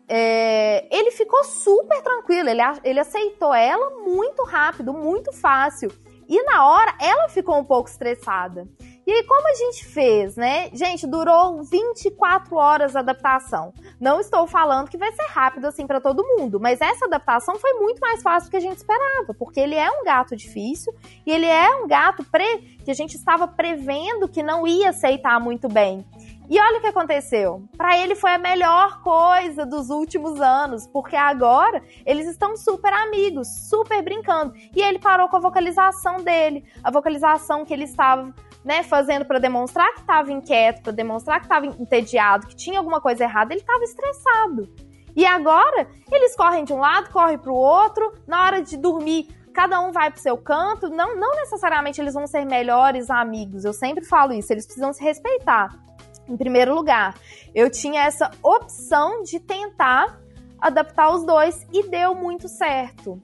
É, 0.07 0.87
ele 0.95 1.11
ficou 1.11 1.43
super 1.43 2.01
tranquilo, 2.01 2.49
ele, 2.49 2.61
ele 2.83 2.99
aceitou 2.99 3.53
ela 3.53 4.01
muito 4.01 4.43
rápido, 4.43 4.93
muito 4.93 5.31
fácil. 5.31 5.91
E 6.27 6.41
na 6.43 6.67
hora, 6.67 6.95
ela 6.99 7.29
ficou 7.29 7.57
um 7.57 7.63
pouco 7.63 7.89
estressada. 7.89 8.67
E 9.05 9.11
aí, 9.11 9.23
como 9.23 9.45
a 9.47 9.53
gente 9.53 9.85
fez, 9.85 10.37
né? 10.37 10.69
Gente, 10.71 11.05
durou 11.05 11.61
24 11.63 12.55
horas 12.55 12.95
a 12.95 12.99
adaptação. 12.99 13.73
Não 13.99 14.19
estou 14.21 14.47
falando 14.47 14.89
que 14.89 14.97
vai 14.97 15.11
ser 15.11 15.25
rápido 15.27 15.65
assim 15.65 15.85
para 15.85 15.99
todo 15.99 16.25
mundo, 16.25 16.57
mas 16.57 16.79
essa 16.79 17.05
adaptação 17.05 17.59
foi 17.59 17.73
muito 17.73 17.99
mais 17.99 18.21
fácil 18.21 18.47
do 18.47 18.51
que 18.51 18.57
a 18.57 18.61
gente 18.61 18.77
esperava, 18.77 19.33
porque 19.37 19.59
ele 19.59 19.75
é 19.75 19.89
um 19.91 20.05
gato 20.05 20.37
difícil 20.37 20.93
e 21.25 21.31
ele 21.31 21.45
é 21.45 21.75
um 21.75 21.87
gato 21.87 22.23
pre... 22.23 22.77
que 22.85 22.91
a 22.91 22.93
gente 22.93 23.15
estava 23.15 23.45
prevendo 23.45 24.29
que 24.29 24.41
não 24.41 24.65
ia 24.65 24.91
aceitar 24.91 25.37
muito 25.37 25.67
bem. 25.67 26.05
E 26.49 26.59
olha 26.59 26.77
o 26.77 26.81
que 26.81 26.87
aconteceu. 26.87 27.63
Para 27.77 27.97
ele 27.97 28.15
foi 28.15 28.31
a 28.31 28.37
melhor 28.37 29.01
coisa 29.01 29.65
dos 29.65 29.89
últimos 29.89 30.39
anos, 30.39 30.85
porque 30.87 31.15
agora 31.15 31.81
eles 32.05 32.27
estão 32.27 32.55
super 32.55 32.93
amigos, 32.93 33.47
super 33.69 34.01
brincando. 34.01 34.53
E 34.75 34.81
ele 34.81 34.99
parou 34.99 35.27
com 35.29 35.37
a 35.37 35.39
vocalização 35.39 36.17
dele, 36.17 36.63
a 36.83 36.91
vocalização 36.91 37.65
que 37.65 37.73
ele 37.73 37.85
estava 37.85 38.33
né, 38.63 38.83
fazendo 38.83 39.25
para 39.25 39.39
demonstrar 39.39 39.93
que 39.93 40.01
estava 40.01 40.31
inquieto, 40.31 40.81
para 40.83 40.91
demonstrar 40.91 41.39
que 41.39 41.45
estava 41.45 41.65
entediado, 41.65 42.47
que 42.47 42.55
tinha 42.55 42.79
alguma 42.79 43.01
coisa 43.01 43.23
errada, 43.23 43.53
ele 43.53 43.61
estava 43.61 43.83
estressado. 43.83 44.69
E 45.15 45.25
agora 45.25 45.87
eles 46.11 46.35
correm 46.35 46.63
de 46.63 46.73
um 46.73 46.79
lado, 46.79 47.11
correm 47.11 47.37
para 47.37 47.51
o 47.51 47.55
outro, 47.55 48.13
na 48.27 48.43
hora 48.43 48.61
de 48.61 48.77
dormir 48.77 49.27
cada 49.53 49.79
um 49.79 49.91
vai 49.91 50.09
pro 50.09 50.19
seu 50.19 50.35
canto. 50.35 50.89
Não, 50.89 51.15
não 51.15 51.35
necessariamente 51.35 52.01
eles 52.01 52.13
vão 52.13 52.25
ser 52.25 52.43
melhores 52.43 53.09
amigos. 53.09 53.63
Eu 53.63 53.71
sempre 53.71 54.03
falo 54.03 54.33
isso. 54.33 54.51
Eles 54.51 54.65
precisam 54.65 54.91
se 54.91 55.01
respeitar. 55.03 55.69
Em 56.27 56.35
primeiro 56.35 56.73
lugar, 56.73 57.15
eu 57.53 57.69
tinha 57.69 58.03
essa 58.03 58.31
opção 58.41 59.23
de 59.23 59.39
tentar 59.39 60.19
adaptar 60.59 61.11
os 61.11 61.25
dois 61.25 61.67
e 61.71 61.87
deu 61.87 62.15
muito 62.15 62.47
certo. 62.47 63.21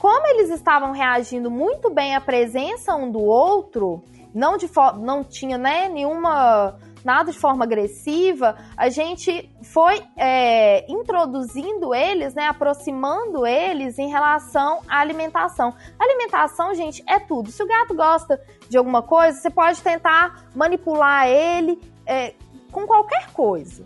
Como 0.00 0.26
eles 0.28 0.50
estavam 0.50 0.92
reagindo 0.92 1.50
muito 1.50 1.92
bem 1.92 2.14
à 2.14 2.20
presença 2.20 2.94
um 2.94 3.10
do 3.10 3.20
outro, 3.20 4.04
não 4.36 4.58
de 4.58 4.70
não 5.00 5.24
tinha 5.24 5.56
né, 5.56 5.88
nenhuma 5.88 6.76
nada 7.02 7.32
de 7.32 7.38
forma 7.38 7.64
agressiva, 7.64 8.56
a 8.76 8.90
gente 8.90 9.48
foi 9.62 10.02
é, 10.16 10.84
introduzindo 10.90 11.94
eles, 11.94 12.34
né, 12.34 12.46
aproximando 12.46 13.46
eles 13.46 13.98
em 13.98 14.10
relação 14.10 14.80
à 14.88 14.98
alimentação. 14.98 15.72
Alimentação, 15.98 16.74
gente, 16.74 17.02
é 17.06 17.18
tudo. 17.18 17.50
Se 17.50 17.62
o 17.62 17.66
gato 17.66 17.94
gosta 17.94 18.38
de 18.68 18.76
alguma 18.76 19.02
coisa, 19.02 19.38
você 19.38 19.48
pode 19.48 19.80
tentar 19.82 20.48
manipular 20.54 21.28
ele 21.28 21.80
é, 22.04 22.34
com 22.70 22.86
qualquer 22.86 23.32
coisa. 23.32 23.84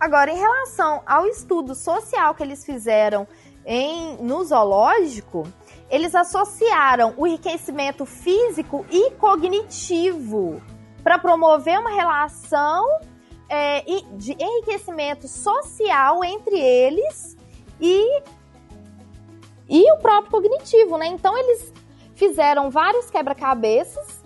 Agora, 0.00 0.32
em 0.32 0.38
relação 0.38 1.02
ao 1.06 1.26
estudo 1.26 1.74
social 1.74 2.34
que 2.34 2.42
eles 2.42 2.64
fizeram 2.64 3.28
em, 3.64 4.16
no 4.16 4.42
zoológico, 4.44 5.46
eles 5.90 6.14
associaram 6.14 7.14
o 7.16 7.26
enriquecimento 7.26 8.04
físico 8.06 8.84
e 8.90 9.10
cognitivo 9.12 10.62
para 11.02 11.18
promover 11.18 11.78
uma 11.78 11.90
relação 11.90 12.84
é, 13.48 13.82
de 14.16 14.32
enriquecimento 14.32 15.28
social 15.28 16.24
entre 16.24 16.58
eles 16.58 17.36
e, 17.80 18.22
e 19.68 19.92
o 19.92 19.98
próprio 19.98 20.30
cognitivo, 20.30 20.96
né? 20.96 21.06
Então 21.06 21.36
eles 21.36 21.72
fizeram 22.14 22.70
vários 22.70 23.10
quebra-cabeças 23.10 24.24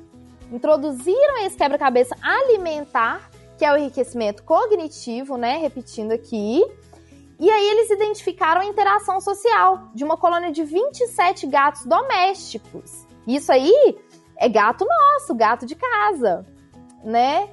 introduziram 0.52 1.44
esse 1.44 1.56
quebra-cabeça 1.56 2.16
alimentar, 2.22 3.30
que 3.56 3.64
é 3.64 3.72
o 3.72 3.76
enriquecimento 3.76 4.42
cognitivo, 4.42 5.36
né? 5.36 5.58
Repetindo 5.58 6.12
aqui. 6.12 6.64
E 7.38 7.48
aí 7.50 7.70
eles 7.70 7.90
identificaram 7.90 8.60
a 8.60 8.64
interação 8.64 9.20
social 9.20 9.90
de 9.94 10.02
uma 10.02 10.16
colônia 10.16 10.50
de 10.50 10.64
27 10.64 11.46
gatos 11.46 11.84
domésticos. 11.84 13.06
Isso 13.26 13.52
aí 13.52 13.96
é 14.36 14.48
gato 14.48 14.84
nosso, 14.84 15.34
gato 15.34 15.64
de 15.64 15.74
casa, 15.74 16.44
né? 17.04 17.48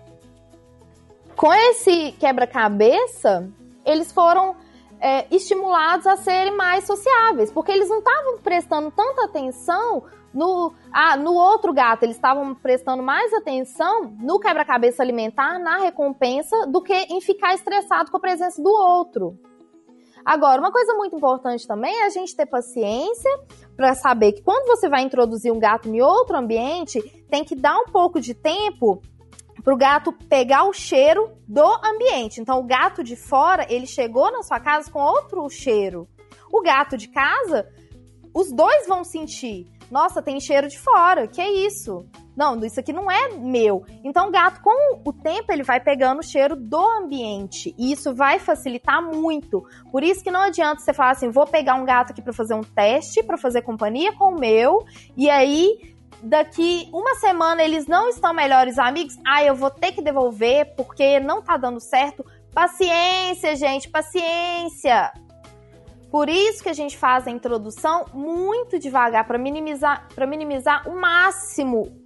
Com 1.35 1.53
esse 1.53 2.13
quebra-cabeça, 2.13 3.51
eles 3.85 4.11
foram 4.11 4.55
é, 4.99 5.27
estimulados 5.29 6.07
a 6.07 6.15
serem 6.15 6.55
mais 6.55 6.85
sociáveis, 6.85 7.51
porque 7.51 7.71
eles 7.71 7.89
não 7.89 7.99
estavam 7.99 8.39
prestando 8.39 8.89
tanta 8.89 9.25
atenção 9.25 10.03
no, 10.33 10.73
ah, 10.91 11.15
no 11.15 11.33
outro 11.33 11.73
gato, 11.73 12.03
eles 12.03 12.15
estavam 12.15 12.53
prestando 12.55 13.01
mais 13.01 13.33
atenção 13.33 14.15
no 14.19 14.39
quebra-cabeça 14.39 15.01
alimentar, 15.01 15.59
na 15.59 15.77
recompensa, 15.77 16.67
do 16.67 16.81
que 16.81 16.93
em 16.93 17.21
ficar 17.21 17.53
estressado 17.53 18.11
com 18.11 18.17
a 18.17 18.19
presença 18.19 18.61
do 18.61 18.69
outro. 18.69 19.37
Agora, 20.25 20.59
uma 20.59 20.71
coisa 20.71 20.95
muito 20.95 21.15
importante 21.15 21.67
também 21.67 21.95
é 22.01 22.05
a 22.07 22.09
gente 22.09 22.35
ter 22.35 22.47
paciência 22.47 23.29
para 23.77 23.93
saber 23.93 24.31
que 24.31 24.41
quando 24.41 24.65
você 24.65 24.89
vai 24.89 25.03
introduzir 25.03 25.53
um 25.53 25.59
gato 25.59 25.87
em 25.87 26.01
outro 26.01 26.35
ambiente, 26.35 26.99
tem 27.29 27.43
que 27.43 27.55
dar 27.55 27.77
um 27.77 27.85
pouco 27.85 28.19
de 28.19 28.33
tempo 28.33 28.99
para 29.63 29.73
o 29.73 29.77
gato 29.77 30.11
pegar 30.11 30.63
o 30.63 30.73
cheiro 30.73 31.31
do 31.47 31.65
ambiente. 31.85 32.41
Então, 32.41 32.59
o 32.59 32.63
gato 32.63 33.03
de 33.03 33.15
fora, 33.15 33.67
ele 33.69 33.85
chegou 33.85 34.31
na 34.31 34.41
sua 34.41 34.59
casa 34.59 34.91
com 34.91 34.99
outro 34.99 35.47
cheiro. 35.47 36.07
O 36.51 36.61
gato 36.61 36.97
de 36.97 37.07
casa, 37.07 37.67
os 38.33 38.51
dois 38.51 38.87
vão 38.87 39.03
sentir. 39.03 39.67
Nossa, 39.91 40.21
tem 40.21 40.39
cheiro 40.39 40.67
de 40.67 40.79
fora. 40.79 41.27
Que 41.27 41.41
é 41.41 41.51
isso? 41.51 42.05
Não, 42.35 42.59
isso 42.65 42.79
aqui 42.79 42.91
não 42.91 43.09
é 43.09 43.29
meu. 43.29 43.85
Então, 44.03 44.27
o 44.27 44.31
gato, 44.31 44.61
com 44.61 44.99
o 45.05 45.13
tempo, 45.13 45.51
ele 45.51 45.63
vai 45.63 45.79
pegando 45.79 46.19
o 46.19 46.23
cheiro 46.23 46.55
do 46.55 46.79
ambiente. 46.79 47.73
E 47.77 47.91
isso 47.91 48.13
vai 48.13 48.39
facilitar 48.39 49.01
muito. 49.01 49.65
Por 49.91 50.03
isso 50.03 50.23
que 50.23 50.29
não 50.29 50.41
adianta 50.41 50.81
você 50.81 50.93
falar 50.93 51.11
assim: 51.11 51.29
vou 51.29 51.47
pegar 51.47 51.75
um 51.75 51.85
gato 51.85 52.11
aqui 52.11 52.21
para 52.21 52.33
fazer 52.33 52.53
um 52.53 52.61
teste, 52.61 53.23
para 53.23 53.37
fazer 53.37 53.61
companhia 53.61 54.11
com 54.13 54.33
o 54.33 54.39
meu, 54.39 54.85
e 55.15 55.29
aí. 55.29 55.95
Daqui 56.23 56.89
uma 56.93 57.13
semana 57.15 57.61
eles 57.61 57.87
não 57.87 58.07
estão 58.07 58.33
melhores 58.33 58.79
amigos. 58.79 59.15
Ah, 59.27 59.43
eu 59.43 59.53
vou 59.53 59.69
ter 59.69 59.91
que 59.91 60.01
devolver 60.01 60.73
porque 60.75 61.19
não 61.19 61.41
tá 61.41 61.57
dando 61.57 61.79
certo. 61.79 62.25
Paciência, 62.53 63.55
gente, 63.55 63.89
paciência. 63.89 65.11
Por 66.09 66.29
isso 66.29 66.63
que 66.63 66.69
a 66.69 66.73
gente 66.73 66.97
faz 66.97 67.27
a 67.27 67.31
introdução 67.31 68.05
muito 68.13 68.79
devagar 68.79 69.27
para 69.27 69.37
minimizar, 69.37 70.07
para 70.15 70.25
minimizar 70.25 70.89
o 70.89 70.99
máximo 70.99 72.04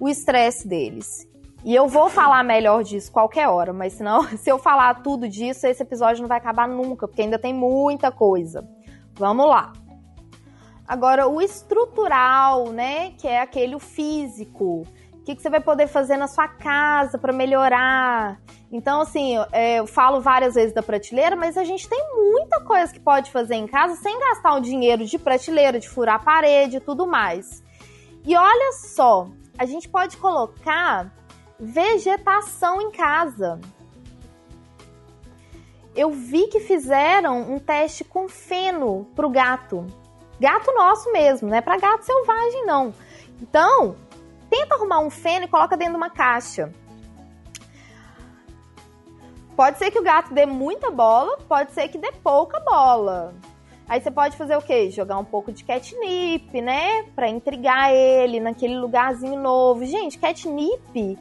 o 0.00 0.08
estresse 0.08 0.66
deles. 0.66 1.28
E 1.64 1.74
eu 1.74 1.88
vou 1.88 2.08
falar 2.08 2.44
melhor 2.44 2.84
disso 2.84 3.10
qualquer 3.10 3.48
hora, 3.48 3.72
mas 3.72 3.94
senão, 3.94 4.22
se 4.38 4.50
eu 4.50 4.58
falar 4.58 5.02
tudo 5.02 5.28
disso, 5.28 5.66
esse 5.66 5.82
episódio 5.82 6.22
não 6.22 6.28
vai 6.28 6.38
acabar 6.38 6.68
nunca, 6.68 7.08
porque 7.08 7.22
ainda 7.22 7.38
tem 7.38 7.52
muita 7.52 8.12
coisa. 8.12 8.68
Vamos 9.14 9.48
lá. 9.48 9.72
Agora, 10.86 11.26
o 11.26 11.42
estrutural, 11.42 12.68
né? 12.68 13.10
Que 13.18 13.26
é 13.26 13.40
aquele 13.40 13.74
o 13.74 13.80
físico. 13.80 14.82
O 15.14 15.24
que, 15.24 15.34
que 15.34 15.42
você 15.42 15.50
vai 15.50 15.58
poder 15.58 15.88
fazer 15.88 16.16
na 16.16 16.28
sua 16.28 16.46
casa 16.46 17.18
para 17.18 17.32
melhorar? 17.32 18.40
Então, 18.70 19.00
assim, 19.00 19.36
é, 19.50 19.80
eu 19.80 19.86
falo 19.86 20.20
várias 20.20 20.54
vezes 20.54 20.72
da 20.72 20.82
prateleira, 20.82 21.34
mas 21.34 21.56
a 21.56 21.64
gente 21.64 21.88
tem 21.88 21.98
muita 22.14 22.60
coisa 22.60 22.92
que 22.92 23.00
pode 23.00 23.32
fazer 23.32 23.56
em 23.56 23.66
casa 23.66 23.96
sem 23.96 24.16
gastar 24.20 24.54
o 24.54 24.60
dinheiro 24.60 25.04
de 25.04 25.18
prateleira, 25.18 25.80
de 25.80 25.88
furar 25.88 26.16
a 26.16 26.20
parede 26.20 26.76
e 26.76 26.80
tudo 26.80 27.08
mais. 27.08 27.64
E 28.24 28.36
olha 28.36 28.72
só, 28.72 29.28
a 29.58 29.64
gente 29.64 29.88
pode 29.88 30.16
colocar 30.16 31.10
vegetação 31.58 32.80
em 32.80 32.90
casa. 32.90 33.60
Eu 35.94 36.10
vi 36.10 36.48
que 36.48 36.60
fizeram 36.60 37.40
um 37.40 37.58
teste 37.58 38.04
com 38.04 38.28
feno 38.28 39.06
pro 39.14 39.30
gato. 39.30 39.86
Gato 40.38 40.72
nosso 40.74 41.10
mesmo, 41.12 41.48
não 41.48 41.56
é 41.56 41.62
para 41.62 41.78
gato 41.78 42.04
selvagem, 42.04 42.66
não. 42.66 42.92
Então, 43.40 43.96
tenta 44.50 44.74
arrumar 44.74 45.00
um 45.00 45.08
feno 45.08 45.46
e 45.46 45.48
coloca 45.48 45.76
dentro 45.76 45.94
de 45.94 45.98
uma 45.98 46.10
caixa. 46.10 46.70
Pode 49.56 49.78
ser 49.78 49.90
que 49.90 49.98
o 49.98 50.02
gato 50.02 50.34
dê 50.34 50.44
muita 50.44 50.90
bola, 50.90 51.38
pode 51.48 51.72
ser 51.72 51.88
que 51.88 51.96
dê 51.96 52.12
pouca 52.12 52.60
bola. 52.60 53.34
Aí 53.88 54.00
você 54.00 54.10
pode 54.10 54.36
fazer 54.36 54.56
o 54.56 54.62
quê? 54.62 54.90
Jogar 54.90 55.18
um 55.18 55.24
pouco 55.24 55.52
de 55.52 55.64
catnip, 55.64 56.60
né? 56.60 57.04
Pra 57.14 57.28
intrigar 57.28 57.92
ele 57.92 58.40
naquele 58.40 58.76
lugarzinho 58.78 59.40
novo. 59.40 59.84
Gente, 59.84 60.18
catnip, 60.18 61.18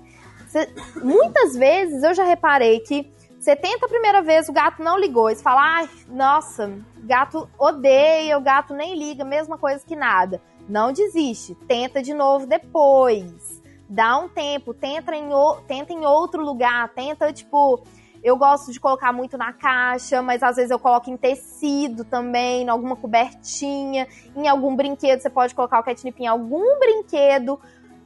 você, 0.47 0.69
muitas 1.03 1.55
vezes 1.55 2.01
eu 2.01 2.13
já 2.13 2.23
reparei 2.23 2.79
que 2.79 3.13
você 3.39 3.55
tenta 3.55 3.85
a 3.85 3.89
primeira 3.89 4.23
vez, 4.23 4.49
o 4.49 4.53
gato 4.53 4.81
não 4.81 4.97
ligou. 4.97 5.29
Você 5.29 5.43
fala, 5.43 5.61
ai, 5.61 5.89
nossa, 6.07 6.79
gato 7.03 7.47
odeia, 7.59 8.37
o 8.37 8.41
gato 8.41 8.73
nem 8.73 8.97
liga, 8.97 9.23
mesma 9.23 9.57
coisa 9.57 9.85
que 9.85 9.95
nada. 9.95 10.41
Não 10.67 10.91
desiste, 10.91 11.53
tenta 11.67 12.01
de 12.01 12.13
novo 12.13 12.47
depois. 12.47 13.61
Dá 13.87 14.17
um 14.17 14.27
tempo, 14.27 14.73
tenta 14.73 15.15
em, 15.15 15.29
tenta 15.67 15.93
em 15.93 16.03
outro 16.05 16.43
lugar, 16.43 16.89
tenta, 16.95 17.31
tipo, 17.31 17.83
eu 18.25 18.35
gosto 18.35 18.71
de 18.71 18.79
colocar 18.79 19.13
muito 19.13 19.37
na 19.37 19.53
caixa, 19.53 20.19
mas 20.19 20.41
às 20.41 20.55
vezes 20.55 20.71
eu 20.71 20.79
coloco 20.79 21.11
em 21.11 21.15
tecido 21.15 22.03
também, 22.03 22.63
em 22.63 22.69
alguma 22.69 22.95
cobertinha, 22.95 24.07
em 24.35 24.47
algum 24.47 24.75
brinquedo. 24.75 25.21
Você 25.21 25.29
pode 25.29 25.53
colocar 25.53 25.79
o 25.79 25.83
catnip 25.83 26.19
em 26.19 26.25
algum 26.25 26.79
brinquedo, 26.79 27.61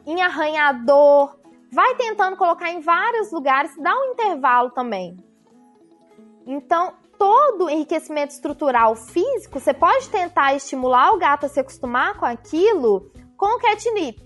em 0.06 0.22
arranhador. 0.22 1.40
Vai 1.72 1.96
tentando 1.96 2.36
colocar 2.36 2.70
em 2.70 2.82
vários 2.82 3.32
lugares, 3.32 3.72
dá 3.78 3.96
um 3.96 4.12
intervalo 4.12 4.72
também. 4.72 5.16
Então, 6.46 6.96
todo 7.18 7.70
enriquecimento 7.70 8.34
estrutural 8.34 8.98
físico, 8.98 9.58
você 9.58 9.74
pode 9.74 10.10
tentar 10.10 10.54
estimular 10.54 11.14
o 11.14 11.18
gato 11.18 11.46
a 11.46 11.50
se 11.50 11.62
acostumar 11.62 12.18
com 12.18 12.26
aquilo 12.26 13.10
com 13.38 13.56
o 13.56 13.60
catnip. 13.60 14.22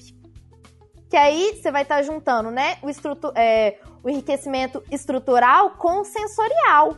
Que 1.07 1.17
aí 1.17 1.55
você 1.55 1.71
vai 1.71 1.83
estar 1.83 2.01
juntando, 2.01 2.49
né, 2.49 2.77
o, 2.81 2.89
é, 3.35 3.77
o 4.03 4.09
enriquecimento 4.09 4.83
estrutural 4.91 5.71
com 5.71 6.03
sensorial. 6.03 6.97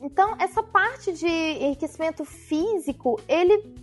Então, 0.00 0.34
essa 0.38 0.62
parte 0.62 1.12
de 1.12 1.26
enriquecimento 1.26 2.24
físico, 2.24 3.20
ele 3.28 3.74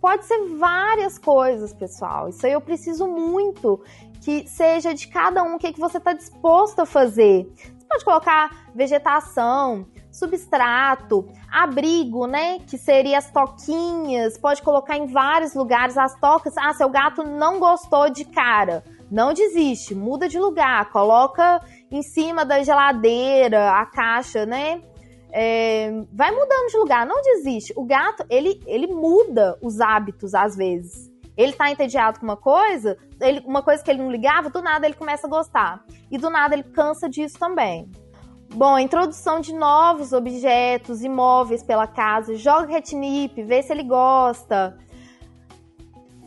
pode 0.00 0.24
ser 0.24 0.56
várias 0.56 1.18
coisas, 1.18 1.72
pessoal. 1.72 2.28
Isso 2.28 2.44
aí 2.44 2.52
eu 2.52 2.60
preciso 2.60 3.06
muito 3.06 3.82
que 4.20 4.46
seja 4.46 4.92
de 4.92 5.08
cada 5.08 5.42
um 5.42 5.54
o 5.54 5.58
que, 5.58 5.68
é 5.68 5.72
que 5.72 5.80
você 5.80 5.98
está 5.98 6.12
disposto 6.12 6.80
a 6.80 6.86
fazer 6.86 7.50
pode 7.90 8.04
colocar 8.04 8.70
vegetação, 8.72 9.84
substrato, 10.12 11.28
abrigo, 11.50 12.26
né? 12.26 12.60
Que 12.60 12.78
seria 12.78 13.18
as 13.18 13.30
toquinhas. 13.30 14.38
Pode 14.38 14.62
colocar 14.62 14.96
em 14.96 15.06
vários 15.06 15.54
lugares 15.54 15.98
as 15.98 16.14
tocas. 16.14 16.56
Ah, 16.56 16.72
seu 16.72 16.88
gato 16.88 17.24
não 17.24 17.58
gostou 17.58 18.08
de 18.08 18.24
cara. 18.24 18.84
Não 19.10 19.32
desiste, 19.32 19.94
muda 19.94 20.28
de 20.28 20.38
lugar, 20.38 20.90
coloca 20.90 21.60
em 21.90 22.02
cima 22.02 22.44
da 22.44 22.62
geladeira, 22.62 23.72
a 23.72 23.84
caixa, 23.84 24.46
né? 24.46 24.82
É, 25.32 25.90
vai 26.12 26.30
mudando 26.30 26.70
de 26.70 26.76
lugar, 26.76 27.06
não 27.06 27.20
desiste. 27.22 27.72
O 27.76 27.84
gato, 27.84 28.24
ele, 28.30 28.60
ele 28.66 28.86
muda 28.86 29.58
os 29.60 29.80
hábitos 29.80 30.34
às 30.34 30.56
vezes. 30.56 31.10
Ele 31.36 31.52
tá 31.52 31.70
entediado 31.70 32.20
com 32.20 32.26
uma 32.26 32.36
coisa, 32.36 32.96
ele, 33.20 33.40
uma 33.46 33.62
coisa 33.62 33.82
que 33.82 33.90
ele 33.90 34.02
não 34.02 34.10
ligava, 34.10 34.50
do 34.50 34.60
nada 34.60 34.86
ele 34.86 34.94
começa 34.94 35.26
a 35.26 35.30
gostar. 35.30 35.84
E 36.10 36.18
do 36.18 36.28
nada 36.30 36.54
ele 36.54 36.64
cansa 36.64 37.08
disso 37.08 37.38
também. 37.38 37.90
Bom, 38.52 38.78
introdução 38.78 39.40
de 39.40 39.54
novos 39.54 40.12
objetos 40.12 41.02
imóveis 41.04 41.62
pela 41.62 41.86
casa, 41.86 42.34
joga 42.34 42.74
catnip, 42.74 43.42
vê 43.44 43.62
se 43.62 43.72
ele 43.72 43.84
gosta. 43.84 44.76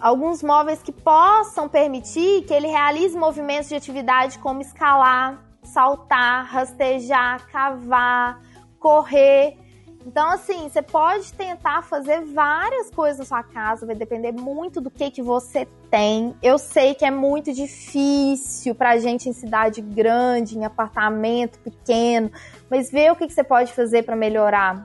Alguns 0.03 0.43
móveis 0.43 0.83
que 0.83 0.91
possam 0.91 1.69
permitir 1.69 2.43
que 2.43 2.53
ele 2.53 2.67
realize 2.67 3.17
movimentos 3.17 3.69
de 3.69 3.75
atividade 3.75 4.37
como 4.39 4.59
escalar, 4.59 5.41
saltar, 5.63 6.45
rastejar, 6.45 7.47
cavar, 7.49 8.41
correr. 8.77 9.57
Então, 10.05 10.29
assim, 10.31 10.67
você 10.67 10.81
pode 10.81 11.31
tentar 11.31 11.83
fazer 11.83 12.19
várias 12.19 12.89
coisas 12.89 13.19
na 13.19 13.23
sua 13.23 13.43
casa, 13.43 13.85
vai 13.85 13.95
depender 13.95 14.33
muito 14.33 14.81
do 14.81 14.91
que, 14.91 15.09
que 15.09 15.21
você 15.21 15.65
tem. 15.89 16.35
Eu 16.43 16.57
sei 16.57 16.93
que 16.93 17.05
é 17.05 17.11
muito 17.11 17.53
difícil 17.53 18.75
pra 18.75 18.97
gente 18.97 19.29
em 19.29 19.33
cidade 19.33 19.79
grande, 19.79 20.57
em 20.57 20.65
apartamento 20.65 21.57
pequeno, 21.59 22.29
mas 22.69 22.91
vê 22.91 23.09
o 23.09 23.15
que, 23.15 23.25
que 23.25 23.33
você 23.33 23.41
pode 23.41 23.71
fazer 23.71 24.03
para 24.03 24.17
melhorar. 24.17 24.83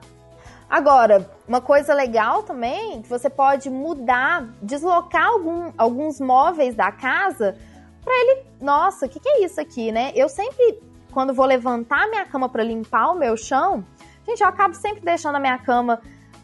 Agora, 0.69 1.29
uma 1.47 1.59
coisa 1.59 1.93
legal 1.93 2.43
também, 2.43 3.01
que 3.01 3.09
você 3.09 3.29
pode 3.29 3.69
mudar, 3.69 4.47
deslocar 4.61 5.27
algum, 5.27 5.71
alguns 5.77 6.19
móveis 6.19 6.75
da 6.75 6.91
casa 6.91 7.57
para 8.03 8.13
ele. 8.13 8.43
Nossa, 8.61 9.05
o 9.05 9.09
que, 9.09 9.19
que 9.19 9.29
é 9.29 9.43
isso 9.43 9.59
aqui, 9.59 9.91
né? 9.91 10.11
Eu 10.15 10.29
sempre, 10.29 10.79
quando 11.11 11.33
vou 11.33 11.45
levantar 11.45 12.07
minha 12.07 12.25
cama 12.25 12.47
para 12.47 12.63
limpar 12.63 13.11
o 13.11 13.15
meu 13.15 13.35
chão, 13.35 13.83
Gente, 14.29 14.41
eu 14.41 14.47
acabo 14.47 14.75
sempre 14.75 15.01
deixando 15.01 15.37
a 15.37 15.39
minha 15.39 15.57
cama 15.57 15.99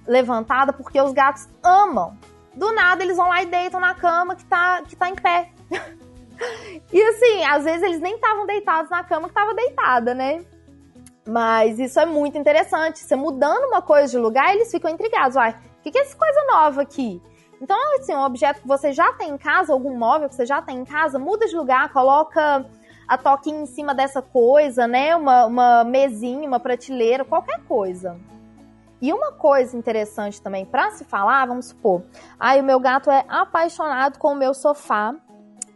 levantada 0.08 0.74
porque 0.74 1.00
os 1.00 1.14
gatos 1.14 1.48
amam. 1.64 2.18
Do 2.56 2.74
nada 2.74 3.04
eles 3.04 3.16
vão 3.16 3.30
lá 3.30 3.44
e 3.44 3.46
deitam 3.46 3.80
na 3.80 3.94
cama 3.94 4.36
que 4.36 4.44
tá, 4.46 4.82
que 4.82 4.96
tá 4.96 5.08
em 5.08 5.14
pé. 5.14 5.52
e 6.92 7.02
assim, 7.04 7.44
às 7.44 7.64
vezes 7.64 7.84
eles 7.84 8.00
nem 8.00 8.16
estavam 8.16 8.48
deitados 8.48 8.90
na 8.90 9.04
cama 9.04 9.28
que 9.28 9.38
estava 9.38 9.54
deitada, 9.54 10.16
né? 10.16 10.44
Mas 11.28 11.80
isso 11.80 12.00
é 12.00 12.06
muito 12.06 12.38
interessante. 12.38 13.00
Você 13.00 13.16
mudando 13.16 13.66
uma 13.66 13.82
coisa 13.82 14.12
de 14.12 14.18
lugar, 14.18 14.54
eles 14.54 14.70
ficam 14.70 14.92
intrigados. 14.92 15.36
Uai, 15.36 15.52
o 15.52 15.84
que, 15.84 15.92
que 15.92 15.98
é 15.98 16.02
essa 16.02 16.16
coisa 16.16 16.46
nova 16.52 16.82
aqui? 16.82 17.22
Então, 17.62 17.78
assim, 17.98 18.14
um 18.14 18.24
objeto 18.24 18.62
que 18.62 18.68
você 18.68 18.92
já 18.92 19.14
tem 19.14 19.32
em 19.32 19.38
casa, 19.38 19.74
algum 19.74 19.98
móvel 19.98 20.30
que 20.30 20.36
você 20.36 20.46
já 20.46 20.62
tem 20.62 20.78
em 20.78 20.86
casa, 20.86 21.18
muda 21.18 21.48
de 21.48 21.56
lugar, 21.56 21.92
coloca 21.92 22.66
a 23.08 23.18
toquinha 23.18 23.62
em 23.62 23.66
cima 23.66 23.94
dessa 23.94 24.22
coisa, 24.22 24.88
né? 24.88 25.16
Uma, 25.16 25.46
uma 25.46 25.84
mesinha, 25.84 26.48
uma 26.48 26.60
prateleira, 26.60 27.24
qualquer 27.24 27.64
coisa. 27.66 28.20
E 29.02 29.12
uma 29.14 29.32
coisa 29.32 29.78
interessante 29.78 30.42
também 30.42 30.66
para 30.66 30.92
se 30.92 31.04
falar, 31.04 31.46
vamos 31.46 31.68
supor, 31.68 32.02
aí 32.40 32.60
ah, 32.60 32.62
o 32.62 32.66
meu 32.66 32.80
gato 32.80 33.12
é 33.12 33.26
apaixonado 33.28 34.18
com 34.18 34.32
o 34.32 34.36
meu 34.36 34.54
sofá 34.54 35.14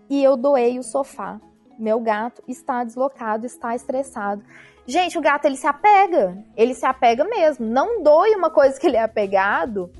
e 0.10 0.24
eu 0.24 0.36
doei 0.36 0.80
o 0.80 0.84
sofá. 0.84 1.40
Meu 1.78 2.00
gato 2.00 2.42
está 2.48 2.84
deslocado, 2.84 3.46
está 3.46 3.76
estressado. 3.76 4.44
Gente, 4.90 5.20
o 5.20 5.22
gato 5.22 5.46
ele 5.46 5.56
se 5.56 5.68
apega, 5.68 6.44
ele 6.58 6.74
se 6.74 6.84
apega 6.84 7.24
mesmo. 7.24 7.64
Não 7.64 8.02
doe 8.02 8.34
uma 8.34 8.50
coisa 8.50 8.80
que 8.80 8.88
ele 8.88 8.98
é 8.98 9.04
apegado, 9.04 9.92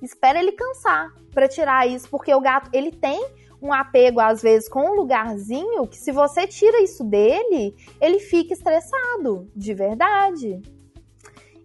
espera 0.00 0.38
ele 0.38 0.52
cansar 0.52 1.12
para 1.34 1.48
tirar 1.48 1.88
isso, 1.88 2.08
porque 2.08 2.32
o 2.32 2.40
gato 2.40 2.70
ele 2.72 2.92
tem 2.92 3.20
um 3.60 3.72
apego, 3.72 4.20
às 4.20 4.40
vezes, 4.40 4.68
com 4.68 4.92
um 4.92 4.94
lugarzinho, 4.94 5.88
que 5.88 5.96
se 5.96 6.12
você 6.12 6.46
tira 6.46 6.80
isso 6.84 7.02
dele, 7.02 7.74
ele 8.00 8.20
fica 8.20 8.52
estressado, 8.52 9.50
de 9.56 9.74
verdade. 9.74 10.62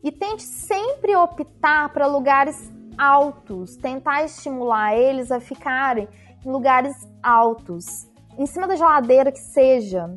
E 0.03 0.11
tente 0.11 0.41
sempre 0.41 1.15
optar 1.15 1.93
para 1.93 2.07
lugares 2.07 2.71
altos, 2.97 3.75
tentar 3.75 4.23
estimular 4.23 4.97
eles 4.97 5.31
a 5.31 5.39
ficarem 5.39 6.07
em 6.43 6.49
lugares 6.49 6.95
altos, 7.21 8.09
em 8.35 8.47
cima 8.47 8.67
da 8.67 8.75
geladeira 8.75 9.31
que 9.31 9.41
seja, 9.41 10.09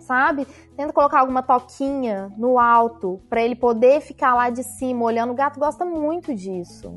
sabe? 0.00 0.44
Tenta 0.76 0.92
colocar 0.92 1.20
alguma 1.20 1.42
toquinha 1.42 2.32
no 2.36 2.58
alto 2.58 3.20
para 3.28 3.42
ele 3.42 3.54
poder 3.54 4.00
ficar 4.00 4.34
lá 4.34 4.50
de 4.50 4.62
cima 4.62 5.04
olhando. 5.04 5.32
O 5.32 5.36
gato 5.36 5.60
gosta 5.60 5.84
muito 5.84 6.34
disso. 6.34 6.96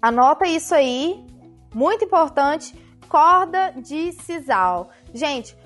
Anota 0.00 0.46
isso 0.46 0.74
aí, 0.74 1.24
muito 1.74 2.04
importante 2.04 2.84
corda 3.14 3.72
de 3.76 4.10
sisal. 4.12 4.88
Gente, 5.12 5.56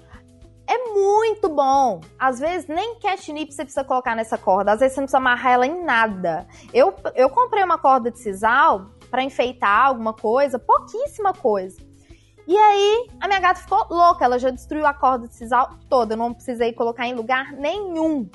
é 0.67 0.93
muito 0.93 1.49
bom. 1.49 2.01
Às 2.19 2.39
vezes 2.39 2.69
nem 2.69 3.01
catnip 3.01 3.51
você 3.51 3.65
precisa 3.65 3.85
colocar 3.85 4.15
nessa 4.15 4.37
corda, 4.37 4.73
às 4.73 4.81
vezes 4.81 4.95
você 4.95 5.01
não 5.01 5.07
precisa 5.07 5.17
amarrar 5.17 5.53
ela 5.55 5.67
em 5.67 5.83
nada. 5.83 6.47
Eu, 6.75 6.95
eu 7.15 7.31
comprei 7.31 7.65
uma 7.65 7.79
corda 7.79 8.11
de 8.11 8.19
sisal 8.19 8.91
para 9.11 9.23
enfeitar 9.23 9.87
alguma 9.87 10.13
coisa, 10.13 10.59
pouquíssima 10.59 11.33
coisa. 11.33 11.88
E 12.49 12.57
aí, 12.57 13.11
a 13.21 13.29
minha 13.29 13.41
gata 13.41 13.61
ficou 13.61 13.87
louca, 13.91 14.25
ela 14.25 14.39
já 14.39 14.49
destruiu 14.49 14.87
a 14.87 14.95
corda 14.95 15.29
de 15.29 15.35
sisal 15.35 15.69
toda, 15.87 16.15
eu 16.15 16.17
não 16.17 16.33
precisei 16.33 16.73
colocar 16.73 17.07
em 17.07 17.13
lugar 17.13 17.53
nenhum. 17.53 18.27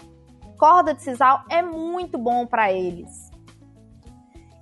Corda 0.56 0.94
de 0.94 1.02
sisal 1.02 1.42
é 1.50 1.64
muito 1.64 2.16
bom 2.16 2.46
para 2.46 2.72
eles. 2.72 3.32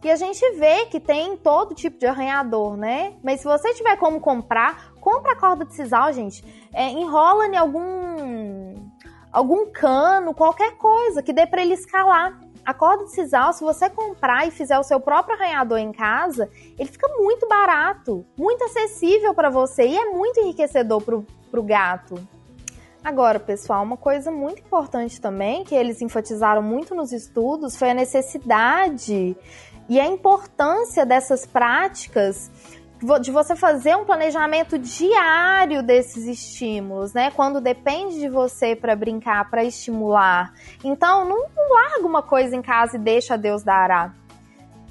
E 0.02 0.10
a 0.10 0.16
gente 0.16 0.40
vê 0.54 0.86
que 0.86 1.02
tem 1.02 1.36
todo 1.36 1.76
tipo 1.76 2.00
de 2.00 2.08
arranhador, 2.08 2.78
né? 2.78 3.14
Mas 3.22 3.42
se 3.42 3.46
você 3.46 3.74
tiver 3.74 3.98
como 3.98 4.22
comprar, 4.22 4.94
compra 5.02 5.34
a 5.34 5.36
corda 5.36 5.66
de 5.66 5.76
sisal, 5.76 6.14
gente. 6.14 6.42
É, 6.74 6.88
enrola 6.88 7.46
em 7.48 7.58
algum 7.58 8.90
algum 9.34 9.70
cano, 9.70 10.34
qualquer 10.34 10.78
coisa 10.78 11.22
que 11.22 11.34
dê 11.34 11.46
para 11.46 11.62
ele 11.62 11.74
escalar. 11.74 12.40
A 12.66 12.74
corda 12.74 13.06
de 13.06 13.12
sisal, 13.12 13.54
se 13.54 13.64
você 13.64 13.90
comprar 13.90 14.48
e 14.48 14.52
fizer 14.52 14.78
o 14.78 14.84
seu 14.84 15.00
próprio 15.00 15.36
arranhador 15.36 15.80
em 15.80 15.92
casa, 15.92 16.50
ele 16.78 16.90
fica 16.90 17.08
muito 17.18 17.48
barato, 17.48 18.26
muito 18.38 18.64
acessível 18.64 19.34
para 19.34 19.50
você 19.50 19.88
e 19.88 19.98
é 19.98 20.12
muito 20.12 20.40
enriquecedor 20.40 21.02
pro, 21.02 21.26
pro 21.50 21.64
gato. 21.64 22.16
Agora, 23.04 23.40
pessoal, 23.40 23.84
uma 23.84 23.98
coisa 23.98 24.30
muito 24.30 24.62
importante 24.62 25.20
também 25.20 25.64
que 25.64 25.74
eles 25.74 26.04
enfatizaram 26.04 26.62
muito 26.62 26.94
nos 26.94 27.12
estudos 27.12 27.76
foi 27.76 27.90
a 27.90 27.96
necessidade 27.96 29.36
e 29.90 30.00
a 30.00 30.06
importância 30.06 31.04
dessas 31.04 31.46
práticas 31.46 32.52
de 33.20 33.32
você 33.32 33.56
fazer 33.56 33.96
um 33.96 34.06
planejamento 34.06 34.78
diário 34.78 35.82
desses 35.82 36.26
estímulos, 36.26 37.14
né? 37.14 37.32
Quando 37.32 37.60
depende 37.60 38.20
de 38.20 38.30
você 38.30 38.76
para 38.76 38.96
brincar, 38.96 39.50
para 39.50 39.64
estimular. 39.64 40.54
Então, 40.84 41.26
não, 41.26 41.48
não 41.56 41.74
larga 41.74 42.06
uma 42.06 42.22
coisa 42.22 42.56
em 42.56 42.62
casa 42.62 42.98
e 42.98 43.00
deixa 43.00 43.38
Deus 43.38 43.64
dará. 43.64 44.14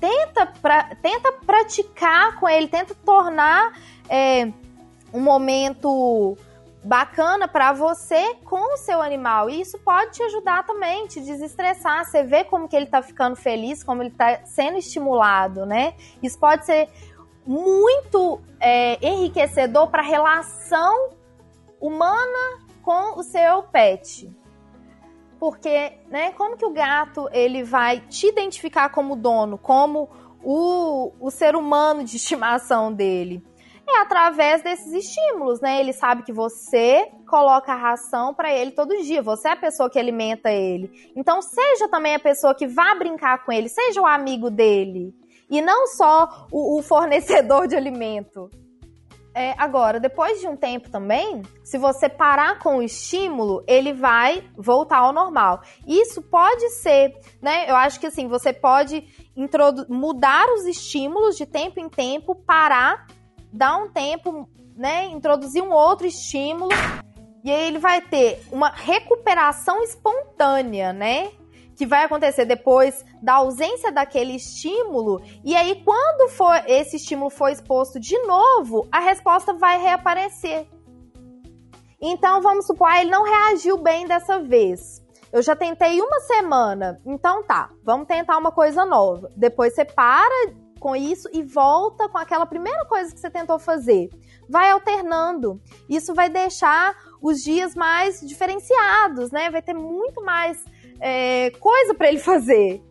tenta, 0.00 0.46
pra, 0.46 0.94
tenta 1.00 1.32
praticar 1.46 2.38
com 2.40 2.48
ele, 2.48 2.66
tenta 2.66 2.94
tornar 2.94 3.78
é, 4.08 4.50
um 5.12 5.20
momento 5.20 6.36
bacana 6.82 7.46
para 7.46 7.72
você 7.72 8.34
com 8.44 8.74
o 8.74 8.76
seu 8.78 9.02
animal. 9.02 9.50
E 9.50 9.60
isso 9.60 9.78
pode 9.78 10.12
te 10.12 10.22
ajudar 10.22 10.64
também, 10.64 11.06
te 11.06 11.20
desestressar. 11.20 12.04
Você 12.04 12.24
vê 12.24 12.42
como 12.44 12.68
que 12.68 12.74
ele 12.74 12.86
tá 12.86 13.02
ficando 13.02 13.36
feliz, 13.36 13.84
como 13.84 14.02
ele 14.02 14.10
tá 14.10 14.40
sendo 14.46 14.78
estimulado, 14.78 15.66
né? 15.66 15.94
Isso 16.22 16.38
pode 16.38 16.64
ser 16.64 16.88
muito 17.50 18.40
é, 18.60 19.04
enriquecedor 19.04 19.88
para 19.88 20.02
a 20.02 20.06
relação 20.06 21.10
humana 21.80 22.60
com 22.80 23.18
o 23.18 23.24
seu 23.24 23.64
pet. 23.64 24.30
Porque, 25.36 25.94
né, 26.08 26.30
como 26.34 26.56
que 26.56 26.64
o 26.64 26.70
gato 26.70 27.28
ele 27.32 27.64
vai 27.64 27.98
te 28.02 28.28
identificar 28.28 28.90
como 28.90 29.16
dono, 29.16 29.58
como 29.58 30.08
o, 30.44 31.10
o 31.18 31.28
ser 31.28 31.56
humano 31.56 32.04
de 32.04 32.14
estimação 32.18 32.92
dele? 32.92 33.42
É 33.88 33.98
através 33.98 34.62
desses 34.62 34.92
estímulos, 34.92 35.60
né? 35.60 35.80
Ele 35.80 35.92
sabe 35.92 36.22
que 36.22 36.32
você 36.32 37.10
coloca 37.28 37.72
a 37.72 37.76
ração 37.76 38.32
para 38.32 38.54
ele 38.54 38.70
todo 38.70 38.96
dia. 39.02 39.20
Você 39.22 39.48
é 39.48 39.52
a 39.52 39.56
pessoa 39.56 39.90
que 39.90 39.98
alimenta 39.98 40.52
ele. 40.52 41.10
Então, 41.16 41.42
seja 41.42 41.88
também 41.88 42.14
a 42.14 42.20
pessoa 42.20 42.54
que 42.54 42.68
vá 42.68 42.94
brincar 42.94 43.44
com 43.44 43.50
ele, 43.50 43.68
seja 43.68 44.00
o 44.00 44.06
amigo 44.06 44.48
dele. 44.50 45.12
E 45.50 45.60
não 45.60 45.88
só 45.88 46.46
o, 46.50 46.78
o 46.78 46.82
fornecedor 46.82 47.66
de 47.66 47.74
alimento. 47.74 48.48
É, 49.34 49.54
agora, 49.56 50.00
depois 50.00 50.40
de 50.40 50.48
um 50.48 50.56
tempo 50.56 50.90
também, 50.90 51.42
se 51.62 51.78
você 51.78 52.08
parar 52.08 52.58
com 52.58 52.78
o 52.78 52.82
estímulo, 52.82 53.62
ele 53.66 53.92
vai 53.92 54.44
voltar 54.56 54.98
ao 54.98 55.12
normal. 55.12 55.62
Isso 55.86 56.20
pode 56.20 56.68
ser, 56.70 57.14
né? 57.40 57.70
Eu 57.70 57.76
acho 57.76 58.00
que 58.00 58.06
assim, 58.06 58.26
você 58.26 58.52
pode 58.52 59.04
mudar 59.88 60.48
os 60.52 60.66
estímulos 60.66 61.36
de 61.36 61.46
tempo 61.46 61.78
em 61.78 61.88
tempo, 61.88 62.34
parar, 62.34 63.06
dar 63.52 63.76
um 63.76 63.88
tempo, 63.88 64.48
né? 64.76 65.06
Introduzir 65.06 65.62
um 65.62 65.72
outro 65.72 66.06
estímulo. 66.06 66.72
E 67.44 67.50
aí 67.50 67.68
ele 67.68 67.78
vai 67.78 68.00
ter 68.00 68.42
uma 68.50 68.70
recuperação 68.70 69.82
espontânea, 69.82 70.92
né? 70.92 71.30
Que 71.80 71.86
vai 71.86 72.04
acontecer 72.04 72.44
depois 72.44 73.02
da 73.22 73.36
ausência 73.36 73.90
daquele 73.90 74.34
estímulo, 74.34 75.22
e 75.42 75.56
aí 75.56 75.82
quando 75.82 76.28
for 76.28 76.54
esse 76.66 76.96
estímulo 76.96 77.30
for 77.30 77.48
exposto 77.48 77.98
de 77.98 78.18
novo, 78.18 78.86
a 78.92 79.00
resposta 79.00 79.54
vai 79.54 79.80
reaparecer. 79.80 80.68
Então 81.98 82.42
vamos 82.42 82.66
supor, 82.66 82.86
ah, 82.86 83.00
ele 83.00 83.10
não 83.10 83.24
reagiu 83.24 83.78
bem 83.78 84.06
dessa 84.06 84.40
vez. 84.40 85.02
Eu 85.32 85.40
já 85.40 85.56
tentei 85.56 86.02
uma 86.02 86.20
semana, 86.20 87.00
então 87.06 87.42
tá, 87.44 87.70
vamos 87.82 88.06
tentar 88.06 88.36
uma 88.36 88.52
coisa 88.52 88.84
nova. 88.84 89.30
Depois 89.34 89.74
você 89.74 89.86
para 89.86 90.52
com 90.78 90.94
isso 90.94 91.30
e 91.32 91.42
volta 91.42 92.10
com 92.10 92.18
aquela 92.18 92.44
primeira 92.44 92.84
coisa 92.84 93.10
que 93.10 93.18
você 93.18 93.30
tentou 93.30 93.58
fazer. 93.58 94.10
Vai 94.50 94.70
alternando. 94.70 95.58
Isso 95.88 96.12
vai 96.12 96.28
deixar 96.28 96.94
os 97.22 97.38
dias 97.38 97.74
mais 97.74 98.20
diferenciados, 98.20 99.30
né? 99.30 99.50
Vai 99.50 99.62
ter 99.62 99.74
muito 99.74 100.22
mais 100.22 100.62
é, 101.00 101.50
coisa 101.58 101.94
para 101.94 102.08
ele 102.08 102.18
fazer. 102.18 102.82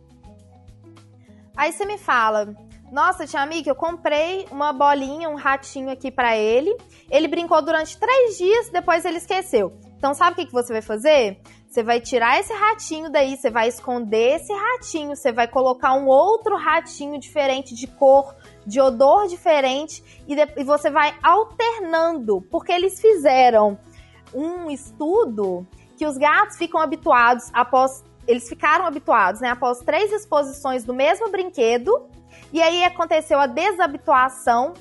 Aí 1.56 1.72
você 1.72 1.84
me 1.84 1.98
fala, 1.98 2.54
nossa, 2.90 3.26
tia 3.26 3.40
amiga, 3.40 3.70
eu 3.70 3.74
comprei 3.74 4.46
uma 4.50 4.72
bolinha, 4.72 5.28
um 5.28 5.36
ratinho 5.36 5.90
aqui 5.90 6.10
para 6.10 6.36
ele. 6.36 6.76
Ele 7.08 7.28
brincou 7.28 7.62
durante 7.62 7.98
três 7.98 8.36
dias, 8.36 8.68
depois 8.70 9.04
ele 9.04 9.18
esqueceu. 9.18 9.72
Então 9.96 10.12
sabe 10.14 10.32
o 10.32 10.34
que, 10.36 10.46
que 10.46 10.52
você 10.52 10.72
vai 10.72 10.82
fazer? 10.82 11.38
Você 11.68 11.84
vai 11.84 12.00
tirar 12.00 12.40
esse 12.40 12.52
ratinho 12.52 13.08
daí, 13.10 13.36
você 13.36 13.48
vai 13.48 13.68
esconder 13.68 14.36
esse 14.36 14.52
ratinho, 14.52 15.14
você 15.14 15.30
vai 15.30 15.46
colocar 15.46 15.92
um 15.92 16.08
outro 16.08 16.56
ratinho 16.56 17.20
diferente 17.20 17.76
de 17.76 17.86
cor, 17.86 18.34
de 18.66 18.80
odor 18.80 19.28
diferente 19.28 20.02
e, 20.26 20.34
de, 20.34 20.48
e 20.56 20.64
você 20.64 20.90
vai 20.90 21.14
alternando, 21.22 22.42
porque 22.50 22.72
eles 22.72 23.00
fizeram 23.00 23.78
um 24.34 24.68
estudo 24.68 25.64
que 26.00 26.06
os 26.06 26.16
gatos 26.16 26.56
ficam 26.56 26.80
habituados 26.80 27.50
após. 27.52 28.02
Eles 28.26 28.48
ficaram 28.48 28.86
habituados, 28.86 29.38
né? 29.42 29.50
Após 29.50 29.80
três 29.80 30.10
exposições 30.10 30.82
do 30.82 30.94
mesmo 30.94 31.30
brinquedo. 31.30 32.08
E 32.50 32.62
aí 32.62 32.82
aconteceu 32.84 33.38
a 33.38 33.46
desabituação 33.46 34.72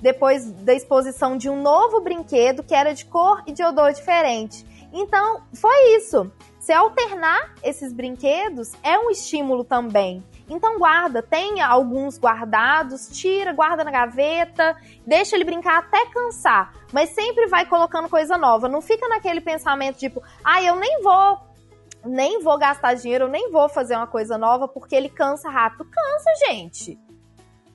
depois 0.00 0.50
da 0.50 0.74
exposição 0.74 1.36
de 1.36 1.48
um 1.48 1.62
novo 1.62 2.00
brinquedo 2.00 2.64
que 2.64 2.74
era 2.74 2.92
de 2.92 3.04
cor 3.04 3.44
e 3.46 3.52
de 3.52 3.62
odor 3.62 3.92
diferente. 3.92 4.66
Então, 4.92 5.42
foi 5.54 5.96
isso. 5.96 6.32
Se 6.58 6.72
alternar 6.72 7.54
esses 7.62 7.92
brinquedos 7.92 8.72
é 8.82 8.98
um 8.98 9.08
estímulo 9.08 9.62
também. 9.62 10.20
Então 10.48 10.78
guarda, 10.78 11.22
tenha 11.22 11.66
alguns 11.66 12.18
guardados, 12.18 13.08
tira, 13.08 13.52
guarda 13.52 13.82
na 13.82 13.90
gaveta, 13.90 14.76
deixa 15.04 15.34
ele 15.34 15.44
brincar 15.44 15.78
até 15.78 16.06
cansar, 16.06 16.72
mas 16.92 17.10
sempre 17.10 17.46
vai 17.48 17.66
colocando 17.66 18.08
coisa 18.08 18.38
nova. 18.38 18.68
Não 18.68 18.80
fica 18.80 19.08
naquele 19.08 19.40
pensamento 19.40 19.98
tipo, 19.98 20.22
ah, 20.44 20.62
eu 20.62 20.76
nem 20.76 21.02
vou 21.02 21.44
nem 22.04 22.40
vou 22.40 22.56
gastar 22.56 22.94
dinheiro, 22.94 23.24
eu 23.24 23.28
nem 23.28 23.50
vou 23.50 23.68
fazer 23.68 23.96
uma 23.96 24.06
coisa 24.06 24.38
nova 24.38 24.68
porque 24.68 24.94
ele 24.94 25.08
cansa 25.08 25.50
rápido. 25.50 25.84
Cansa, 25.84 26.30
gente. 26.46 26.96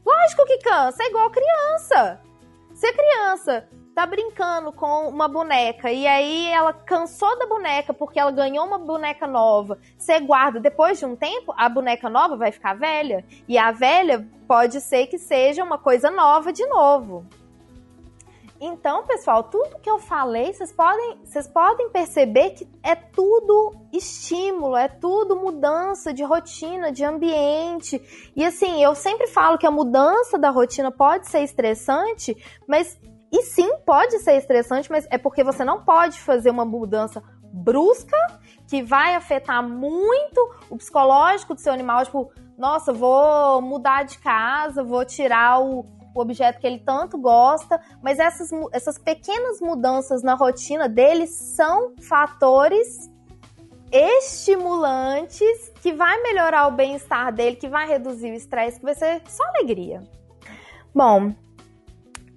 Lógico 0.06 0.46
que 0.46 0.58
cansa, 0.60 1.04
é 1.04 1.08
igual 1.08 1.30
criança. 1.30 2.22
Ser 2.74 2.94
criança 2.94 3.68
tá 3.93 4.06
brincando 4.06 4.71
com 4.71 5.10
uma 5.10 5.27
boneca 5.27 5.91
e 5.91 6.08
aí 6.08 6.47
ela 6.47 6.73
cansou 6.73 7.38
da 7.38 7.45
boneca 7.45 7.93
porque 7.93 8.19
ela 8.19 8.32
ganhou 8.32 8.65
uma 8.65 8.80
boneca 8.80 9.27
nova. 9.27 9.77
Você 9.97 10.19
guarda, 10.19 10.60
depois 10.60 10.99
de 10.99 11.06
um 11.06 11.15
tempo, 11.15 11.54
a 11.58 11.67
boneca 11.67 12.10
nova 12.10 12.38
vai 12.38 12.51
ficar 12.51 12.73
velha 12.73 13.25
e 13.47 13.58
a 13.58 13.71
velha 13.71 14.27
pode 14.47 14.80
ser 14.82 15.08
que 15.08 15.17
seja 15.17 15.63
uma 15.63 15.77
coisa 15.77 16.10
nova 16.10 16.54
de 16.54 16.65
novo. 16.67 17.25
Então, 18.63 19.04
pessoal, 19.08 19.41
tudo 19.45 19.80
que 19.80 19.89
eu 19.89 19.97
falei, 19.97 20.54
vocês 20.54 20.71
podem, 20.71 21.17
vocês 21.23 21.47
podem 21.47 21.89
perceber 21.89 22.51
que 22.51 22.67
é 22.84 22.93
tudo 22.93 23.73
estímulo, 23.91 24.77
é 24.77 24.88
tudo 24.88 25.36
mudança 25.36 26.13
de 26.13 26.23
rotina, 26.23 26.91
de 26.91 27.04
ambiente. 27.04 27.99
E 28.36 28.45
assim, 28.45 28.84
eu 28.84 28.93
sempre 28.93 29.25
falo 29.25 29.58
que 29.58 29.65
a 29.65 29.71
mudança 29.71 30.38
da 30.38 30.51
rotina 30.51 30.91
pode 30.91 31.27
ser 31.27 31.41
estressante, 31.41 32.38
mas 32.67 32.99
e 33.32 33.44
sim, 33.44 33.78
pode 33.86 34.20
ser 34.20 34.36
estressante, 34.36 34.91
mas 34.91 35.08
é 35.10 35.17
porque 35.17 35.44
você 35.44 35.63
não 35.63 35.84
pode 35.84 36.20
fazer 36.20 36.50
uma 36.50 36.65
mudança 36.65 37.24
brusca 37.54 38.17
que 38.67 38.84
vai 38.84 39.15
afetar 39.15 39.63
muito 39.63 40.56
o 40.70 40.78
psicológico 40.78 41.54
do 41.54 41.62
seu 41.62 41.72
animal. 41.72 42.04
Tipo, 42.04 42.32
nossa, 42.58 42.91
vou 42.91 43.62
mudar 43.62 44.04
de 44.04 44.17
casa, 44.20 44.84
vou 44.84 45.06
tirar 45.06 45.62
o, 45.62 45.86
o 46.13 46.22
objeto 46.22 46.60
que 46.60 46.67
ele 46.67 46.80
tanto 46.80 47.17
gosta. 47.17 47.82
Mas 48.02 48.20
essas, 48.20 48.50
essas 48.74 48.98
pequenas 48.98 49.62
mudanças 49.62 50.22
na 50.22 50.34
rotina 50.34 50.89
dele 50.89 51.26
são 51.26 51.94
fatores 52.02 53.10
estimulantes 53.91 55.70
que 55.82 55.94
vai 55.94 56.22
melhorar 56.22 56.67
o 56.67 56.72
bem-estar 56.72 57.34
dele, 57.34 57.56
que 57.56 57.67
vai 57.67 57.88
reduzir 57.88 58.32
o 58.32 58.36
estresse, 58.36 58.80
que 58.80 58.86
vai 58.86 58.96
ser 58.96 59.22
só 59.28 59.44
alegria. 59.50 60.04
Bom, 60.94 61.34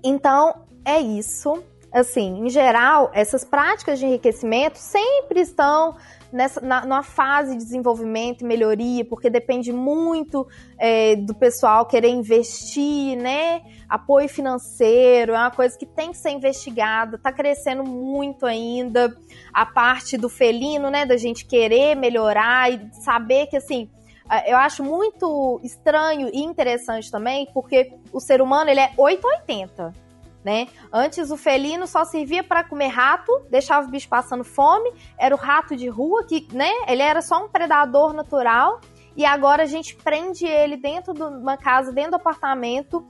então 0.02 0.64
é 0.84 1.00
isso. 1.00 1.62
Assim, 1.92 2.44
em 2.44 2.50
geral, 2.50 3.12
essas 3.14 3.44
práticas 3.44 4.00
de 4.00 4.06
enriquecimento 4.06 4.78
sempre 4.78 5.40
estão 5.40 5.94
nessa, 6.32 6.60
na, 6.60 6.84
numa 6.84 7.04
fase 7.04 7.52
de 7.52 7.62
desenvolvimento 7.62 8.40
e 8.40 8.44
melhoria, 8.44 9.04
porque 9.04 9.30
depende 9.30 9.72
muito 9.72 10.44
é, 10.76 11.14
do 11.14 11.32
pessoal 11.32 11.86
querer 11.86 12.08
investir, 12.08 13.16
né? 13.16 13.62
Apoio 13.88 14.28
financeiro 14.28 15.34
é 15.34 15.38
uma 15.38 15.52
coisa 15.52 15.78
que 15.78 15.86
tem 15.86 16.10
que 16.10 16.18
ser 16.18 16.30
investigada, 16.30 17.14
está 17.14 17.32
crescendo 17.32 17.84
muito 17.84 18.44
ainda. 18.44 19.16
A 19.52 19.64
parte 19.64 20.16
do 20.16 20.28
felino, 20.28 20.90
né? 20.90 21.06
Da 21.06 21.16
gente 21.16 21.46
querer 21.46 21.94
melhorar 21.94 22.72
e 22.72 22.90
saber 23.04 23.46
que 23.46 23.56
assim 23.56 23.88
é, 24.28 24.52
eu 24.52 24.56
acho 24.56 24.82
muito 24.82 25.60
estranho 25.62 26.28
e 26.32 26.42
interessante 26.42 27.08
também, 27.08 27.46
porque 27.54 27.92
o 28.12 28.18
ser 28.18 28.42
humano 28.42 28.68
ele 28.68 28.80
é 28.80 28.90
880 28.96 30.03
né? 30.44 30.68
Antes 30.92 31.30
o 31.30 31.36
felino 31.36 31.86
só 31.86 32.04
servia 32.04 32.44
para 32.44 32.62
comer 32.62 32.88
rato, 32.88 33.32
deixava 33.50 33.88
o 33.88 33.90
bicho 33.90 34.08
passando 34.08 34.44
fome, 34.44 34.92
era 35.18 35.34
o 35.34 35.38
rato 35.38 35.74
de 35.74 35.88
rua 35.88 36.24
que, 36.24 36.46
né? 36.52 36.70
Ele 36.86 37.02
era 37.02 37.22
só 37.22 37.44
um 37.44 37.48
predador 37.48 38.12
natural 38.12 38.80
e 39.16 39.24
agora 39.24 39.62
a 39.62 39.66
gente 39.66 39.96
prende 39.96 40.44
ele 40.44 40.76
dentro 40.76 41.14
de 41.14 41.22
uma 41.22 41.56
casa, 41.56 41.90
dentro 41.90 42.12
do 42.12 42.16
apartamento 42.16 43.06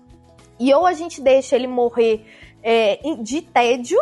e 0.61 0.73
ou 0.73 0.87
a 0.87 0.93
gente 0.93 1.21
deixa 1.21 1.57
ele 1.57 1.67
morrer 1.67 2.25
é, 2.63 3.01
de 3.21 3.43
tédio, 3.43 3.99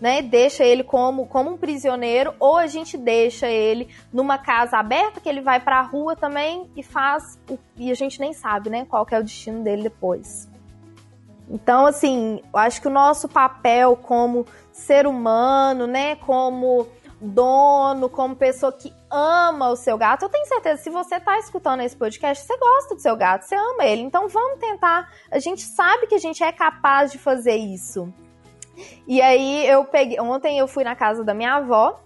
né? 0.00 0.22
Deixa 0.22 0.64
ele 0.64 0.84
como, 0.84 1.26
como 1.26 1.50
um 1.50 1.56
prisioneiro, 1.56 2.32
ou 2.38 2.56
a 2.56 2.68
gente 2.68 2.96
deixa 2.96 3.48
ele 3.48 3.88
numa 4.12 4.38
casa 4.38 4.78
aberta 4.78 5.20
que 5.20 5.28
ele 5.28 5.40
vai 5.40 5.58
para 5.58 5.80
a 5.80 5.82
rua 5.82 6.14
também 6.14 6.70
e 6.76 6.82
faz 6.84 7.38
o, 7.50 7.58
e 7.76 7.90
a 7.90 7.94
gente 7.94 8.20
nem 8.20 8.32
sabe, 8.32 8.70
né? 8.70 8.86
Qual 8.88 9.04
é 9.10 9.18
o 9.18 9.24
destino 9.24 9.64
dele 9.64 9.82
depois. 9.82 10.48
Então, 11.50 11.86
assim, 11.86 12.42
eu 12.52 12.58
acho 12.58 12.80
que 12.80 12.88
o 12.88 12.90
nosso 12.90 13.28
papel 13.28 13.96
como 13.96 14.46
ser 14.72 15.06
humano, 15.06 15.86
né, 15.86 16.16
como 16.16 16.86
dono, 17.20 18.08
como 18.08 18.36
pessoa 18.36 18.72
que 18.72 18.92
ama 19.10 19.70
o 19.70 19.76
seu 19.76 19.96
gato. 19.98 20.24
Eu 20.24 20.28
tenho 20.28 20.46
certeza, 20.46 20.82
se 20.82 20.90
você 20.90 21.18
tá 21.18 21.38
escutando 21.38 21.80
esse 21.80 21.96
podcast, 21.96 22.46
você 22.46 22.56
gosta 22.56 22.94
do 22.94 23.00
seu 23.00 23.16
gato, 23.16 23.42
você 23.42 23.56
ama 23.56 23.84
ele. 23.84 24.02
Então 24.02 24.28
vamos 24.28 24.60
tentar. 24.60 25.10
A 25.30 25.38
gente 25.38 25.62
sabe 25.62 26.06
que 26.06 26.14
a 26.14 26.18
gente 26.18 26.42
é 26.42 26.52
capaz 26.52 27.10
de 27.10 27.18
fazer 27.18 27.56
isso. 27.56 28.12
E 29.06 29.20
aí 29.20 29.66
eu 29.66 29.84
peguei. 29.84 30.20
Ontem 30.20 30.58
eu 30.58 30.68
fui 30.68 30.84
na 30.84 30.94
casa 30.94 31.24
da 31.24 31.34
minha 31.34 31.54
avó 31.54 32.00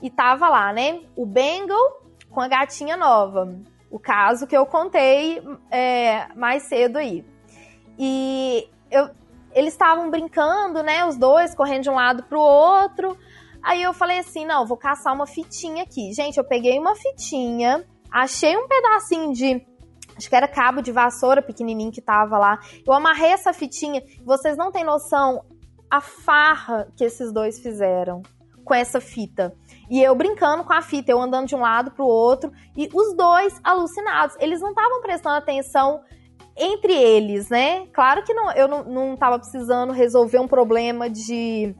e 0.00 0.08
tava 0.08 0.48
lá, 0.48 0.72
né? 0.72 1.00
O 1.14 1.26
Bengal 1.26 2.02
com 2.30 2.40
a 2.40 2.48
gatinha 2.48 2.96
nova. 2.96 3.54
O 3.90 3.98
caso 3.98 4.46
que 4.46 4.56
eu 4.56 4.64
contei 4.66 5.42
é, 5.70 6.26
mais 6.34 6.64
cedo 6.64 6.96
aí. 6.96 7.24
E 7.98 8.68
eu, 8.94 9.10
eles 9.52 9.74
estavam 9.74 10.10
brincando, 10.10 10.82
né? 10.82 11.04
Os 11.04 11.16
dois 11.16 11.54
correndo 11.54 11.82
de 11.82 11.90
um 11.90 11.94
lado 11.94 12.22
pro 12.24 12.40
outro. 12.40 13.16
Aí 13.62 13.82
eu 13.82 13.92
falei 13.92 14.18
assim: 14.18 14.46
não, 14.46 14.66
vou 14.66 14.76
caçar 14.76 15.12
uma 15.12 15.26
fitinha 15.26 15.82
aqui. 15.82 16.12
Gente, 16.12 16.38
eu 16.38 16.44
peguei 16.44 16.78
uma 16.78 16.94
fitinha, 16.94 17.84
achei 18.10 18.56
um 18.56 18.68
pedacinho 18.68 19.32
de. 19.32 19.66
Acho 20.16 20.28
que 20.28 20.36
era 20.36 20.46
cabo 20.46 20.80
de 20.80 20.92
vassoura 20.92 21.42
pequenininho 21.42 21.90
que 21.90 22.00
tava 22.00 22.38
lá. 22.38 22.60
Eu 22.86 22.92
amarrei 22.92 23.30
essa 23.30 23.52
fitinha. 23.52 24.00
Vocês 24.24 24.56
não 24.56 24.70
têm 24.70 24.84
noção 24.84 25.44
a 25.90 26.00
farra 26.00 26.88
que 26.96 27.04
esses 27.04 27.32
dois 27.32 27.58
fizeram 27.58 28.22
com 28.64 28.74
essa 28.74 29.00
fita. 29.00 29.54
E 29.90 30.02
eu 30.02 30.14
brincando 30.14 30.64
com 30.64 30.72
a 30.72 30.80
fita, 30.80 31.10
eu 31.10 31.20
andando 31.20 31.48
de 31.48 31.54
um 31.54 31.60
lado 31.60 31.90
pro 31.90 32.06
outro, 32.06 32.50
e 32.76 32.88
os 32.94 33.14
dois 33.14 33.60
alucinados. 33.62 34.36
Eles 34.40 34.60
não 34.60 34.70
estavam 34.70 35.02
prestando 35.02 35.36
atenção 35.36 36.00
entre 36.56 36.92
eles, 36.92 37.48
né? 37.48 37.86
Claro 37.92 38.22
que 38.22 38.32
não, 38.32 38.52
eu 38.52 38.68
não, 38.68 38.84
não 38.84 39.16
tava 39.16 39.38
precisando 39.38 39.92
resolver 39.92 40.38
um 40.38 40.48
problema 40.48 41.10
de 41.10 41.74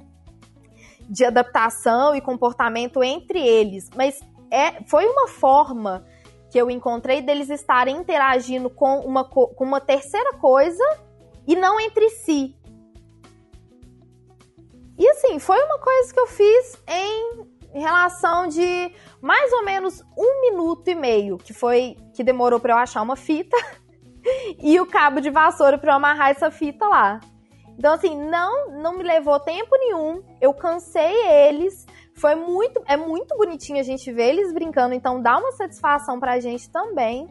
de 1.08 1.24
adaptação 1.24 2.14
e 2.14 2.20
comportamento 2.20 3.02
entre 3.02 3.38
eles, 3.38 3.90
mas 3.94 4.20
é, 4.50 4.82
foi 4.84 5.06
uma 5.06 5.28
forma 5.28 6.04
que 6.50 6.58
eu 6.58 6.70
encontrei 6.70 7.20
deles 7.20 7.50
estarem 7.50 7.96
interagindo 7.96 8.70
com 8.70 9.00
uma, 9.00 9.24
com 9.24 9.52
uma 9.58 9.80
terceira 9.80 10.34
coisa 10.34 10.84
e 11.46 11.56
não 11.56 11.80
entre 11.80 12.08
si. 12.10 12.56
E 14.96 15.08
assim, 15.08 15.38
foi 15.38 15.60
uma 15.64 15.78
coisa 15.80 16.14
que 16.14 16.20
eu 16.20 16.26
fiz 16.28 16.82
em 16.88 17.80
relação 17.80 18.46
de 18.46 18.92
mais 19.20 19.52
ou 19.52 19.64
menos 19.64 20.00
um 20.16 20.42
minuto 20.42 20.88
e 20.88 20.94
meio, 20.94 21.36
que 21.36 21.52
foi 21.52 21.96
que 22.14 22.22
demorou 22.22 22.60
para 22.60 22.74
eu 22.74 22.78
achar 22.78 23.02
uma 23.02 23.16
fita 23.16 23.56
e 24.58 24.78
o 24.80 24.86
cabo 24.86 25.20
de 25.20 25.30
vassoura 25.30 25.78
para 25.78 25.92
eu 25.92 25.96
amarrar 25.96 26.30
essa 26.30 26.50
fita 26.50 26.86
lá. 26.86 27.20
Então, 27.78 27.92
assim, 27.92 28.16
não, 28.16 28.70
não 28.70 28.96
me 28.96 29.02
levou 29.02 29.38
tempo 29.40 29.76
nenhum. 29.76 30.22
Eu 30.40 30.54
cansei 30.54 31.12
eles. 31.26 31.86
Foi 32.16 32.34
muito, 32.34 32.82
é 32.86 32.96
muito 32.96 33.36
bonitinho 33.36 33.80
a 33.80 33.82
gente 33.82 34.12
ver 34.12 34.28
eles 34.28 34.52
brincando, 34.52 34.94
então 34.94 35.20
dá 35.20 35.36
uma 35.36 35.50
satisfação 35.52 36.20
pra 36.20 36.38
gente 36.38 36.70
também. 36.70 37.26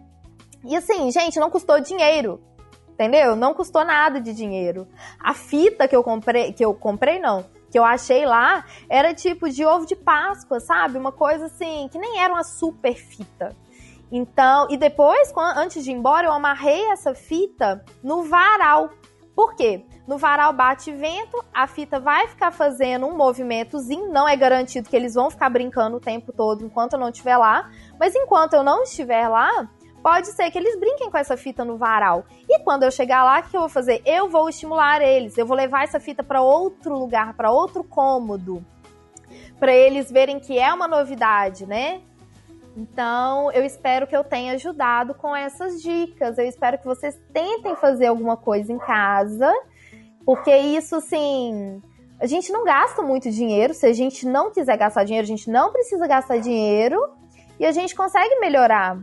E 0.65 0.75
assim, 0.75 1.09
gente, 1.11 1.39
não 1.39 1.49
custou 1.49 1.79
dinheiro. 1.79 2.41
Entendeu? 2.89 3.35
Não 3.35 3.53
custou 3.53 3.83
nada 3.83 4.21
de 4.21 4.33
dinheiro. 4.33 4.87
A 5.19 5.33
fita 5.33 5.87
que 5.87 5.95
eu 5.95 6.03
comprei, 6.03 6.53
que 6.53 6.63
eu 6.63 6.73
comprei 6.75 7.19
não, 7.19 7.43
que 7.71 7.79
eu 7.79 7.83
achei 7.83 8.23
lá, 8.23 8.65
era 8.87 9.15
tipo 9.15 9.49
de 9.49 9.65
ovo 9.65 9.85
de 9.85 9.95
Páscoa, 9.95 10.59
sabe? 10.59 10.97
Uma 10.97 11.11
coisa 11.11 11.45
assim, 11.45 11.89
que 11.91 11.97
nem 11.97 12.19
era 12.19 12.31
uma 12.31 12.43
super 12.43 12.93
fita. 12.93 13.55
Então, 14.15 14.67
e 14.69 14.77
depois, 14.77 15.33
antes 15.55 15.83
de 15.83 15.89
ir 15.89 15.95
embora, 15.95 16.27
eu 16.27 16.31
amarrei 16.31 16.85
essa 16.91 17.15
fita 17.15 17.83
no 18.03 18.21
varal. 18.21 18.91
Por 19.35 19.55
quê? 19.55 19.87
No 20.07 20.19
varal 20.19 20.53
bate 20.53 20.91
vento, 20.91 21.43
a 21.51 21.65
fita 21.65 21.99
vai 21.99 22.27
ficar 22.27 22.51
fazendo 22.51 23.07
um 23.07 23.17
movimentozinho, 23.17 24.11
não 24.11 24.29
é 24.29 24.35
garantido 24.35 24.87
que 24.87 24.95
eles 24.95 25.15
vão 25.15 25.31
ficar 25.31 25.49
brincando 25.49 25.97
o 25.97 25.99
tempo 25.99 26.31
todo 26.31 26.63
enquanto 26.63 26.93
eu 26.93 26.99
não 26.99 27.09
estiver 27.09 27.37
lá, 27.37 27.71
mas 27.99 28.13
enquanto 28.13 28.53
eu 28.53 28.61
não 28.61 28.83
estiver 28.83 29.27
lá, 29.27 29.67
pode 30.03 30.27
ser 30.27 30.51
que 30.51 30.59
eles 30.59 30.79
brinquem 30.79 31.09
com 31.09 31.17
essa 31.17 31.35
fita 31.35 31.65
no 31.65 31.75
varal. 31.75 32.23
E 32.47 32.59
quando 32.59 32.83
eu 32.83 32.91
chegar 32.91 33.23
lá, 33.23 33.39
o 33.39 33.43
que 33.43 33.57
eu 33.57 33.61
vou 33.61 33.69
fazer? 33.69 34.03
Eu 34.05 34.29
vou 34.29 34.47
estimular 34.47 35.01
eles, 35.01 35.39
eu 35.39 35.45
vou 35.47 35.57
levar 35.57 35.85
essa 35.85 35.99
fita 35.99 36.21
para 36.21 36.39
outro 36.39 36.95
lugar, 36.99 37.33
para 37.33 37.49
outro 37.49 37.83
cômodo, 37.83 38.63
para 39.57 39.73
eles 39.73 40.11
verem 40.11 40.39
que 40.39 40.59
é 40.59 40.71
uma 40.71 40.87
novidade, 40.87 41.65
né? 41.65 42.01
Então, 42.75 43.51
eu 43.51 43.63
espero 43.63 44.07
que 44.07 44.15
eu 44.15 44.23
tenha 44.23 44.53
ajudado 44.53 45.13
com 45.13 45.35
essas 45.35 45.81
dicas. 45.81 46.37
Eu 46.37 46.45
espero 46.45 46.77
que 46.77 46.85
vocês 46.85 47.19
tentem 47.31 47.75
fazer 47.75 48.07
alguma 48.07 48.35
coisa 48.35 48.73
em 48.73 48.79
casa 48.79 49.53
porque 50.25 50.55
isso, 50.55 50.95
assim, 50.95 51.81
a 52.19 52.25
gente 52.25 52.51
não 52.51 52.63
gasta 52.63 53.01
muito 53.01 53.29
dinheiro. 53.29 53.73
Se 53.73 53.85
a 53.85 53.93
gente 53.93 54.25
não 54.25 54.51
quiser 54.51 54.77
gastar 54.77 55.03
dinheiro, 55.03 55.25
a 55.25 55.27
gente 55.27 55.49
não 55.49 55.71
precisa 55.71 56.07
gastar 56.07 56.37
dinheiro 56.37 56.97
e 57.59 57.65
a 57.65 57.71
gente 57.71 57.95
consegue 57.95 58.39
melhorar. 58.39 58.97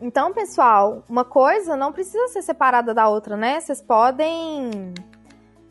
Então, 0.00 0.32
pessoal, 0.32 1.02
uma 1.08 1.24
coisa 1.24 1.76
não 1.76 1.92
precisa 1.92 2.28
ser 2.28 2.42
separada 2.42 2.94
da 2.94 3.08
outra, 3.08 3.36
né? 3.36 3.60
Vocês 3.60 3.82
podem. 3.82 4.94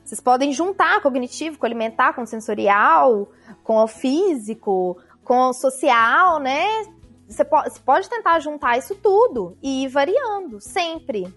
Vocês 0.04 0.22
podem 0.22 0.52
juntar 0.52 1.02
cognitivo 1.02 1.58
com 1.58 1.66
alimentar, 1.66 2.14
com 2.14 2.26
sensorial, 2.26 3.28
com 3.64 3.78
o 3.78 3.88
físico, 3.88 4.98
com 5.24 5.50
o 5.50 5.54
social, 5.54 6.40
né? 6.40 6.66
Você 7.30 7.46
pode, 7.46 7.80
pode 7.82 8.10
tentar 8.10 8.40
juntar 8.40 8.78
isso 8.78 8.96
tudo 8.96 9.56
e 9.62 9.84
ir 9.84 9.88
variando, 9.88 10.60
sempre. 10.60 11.32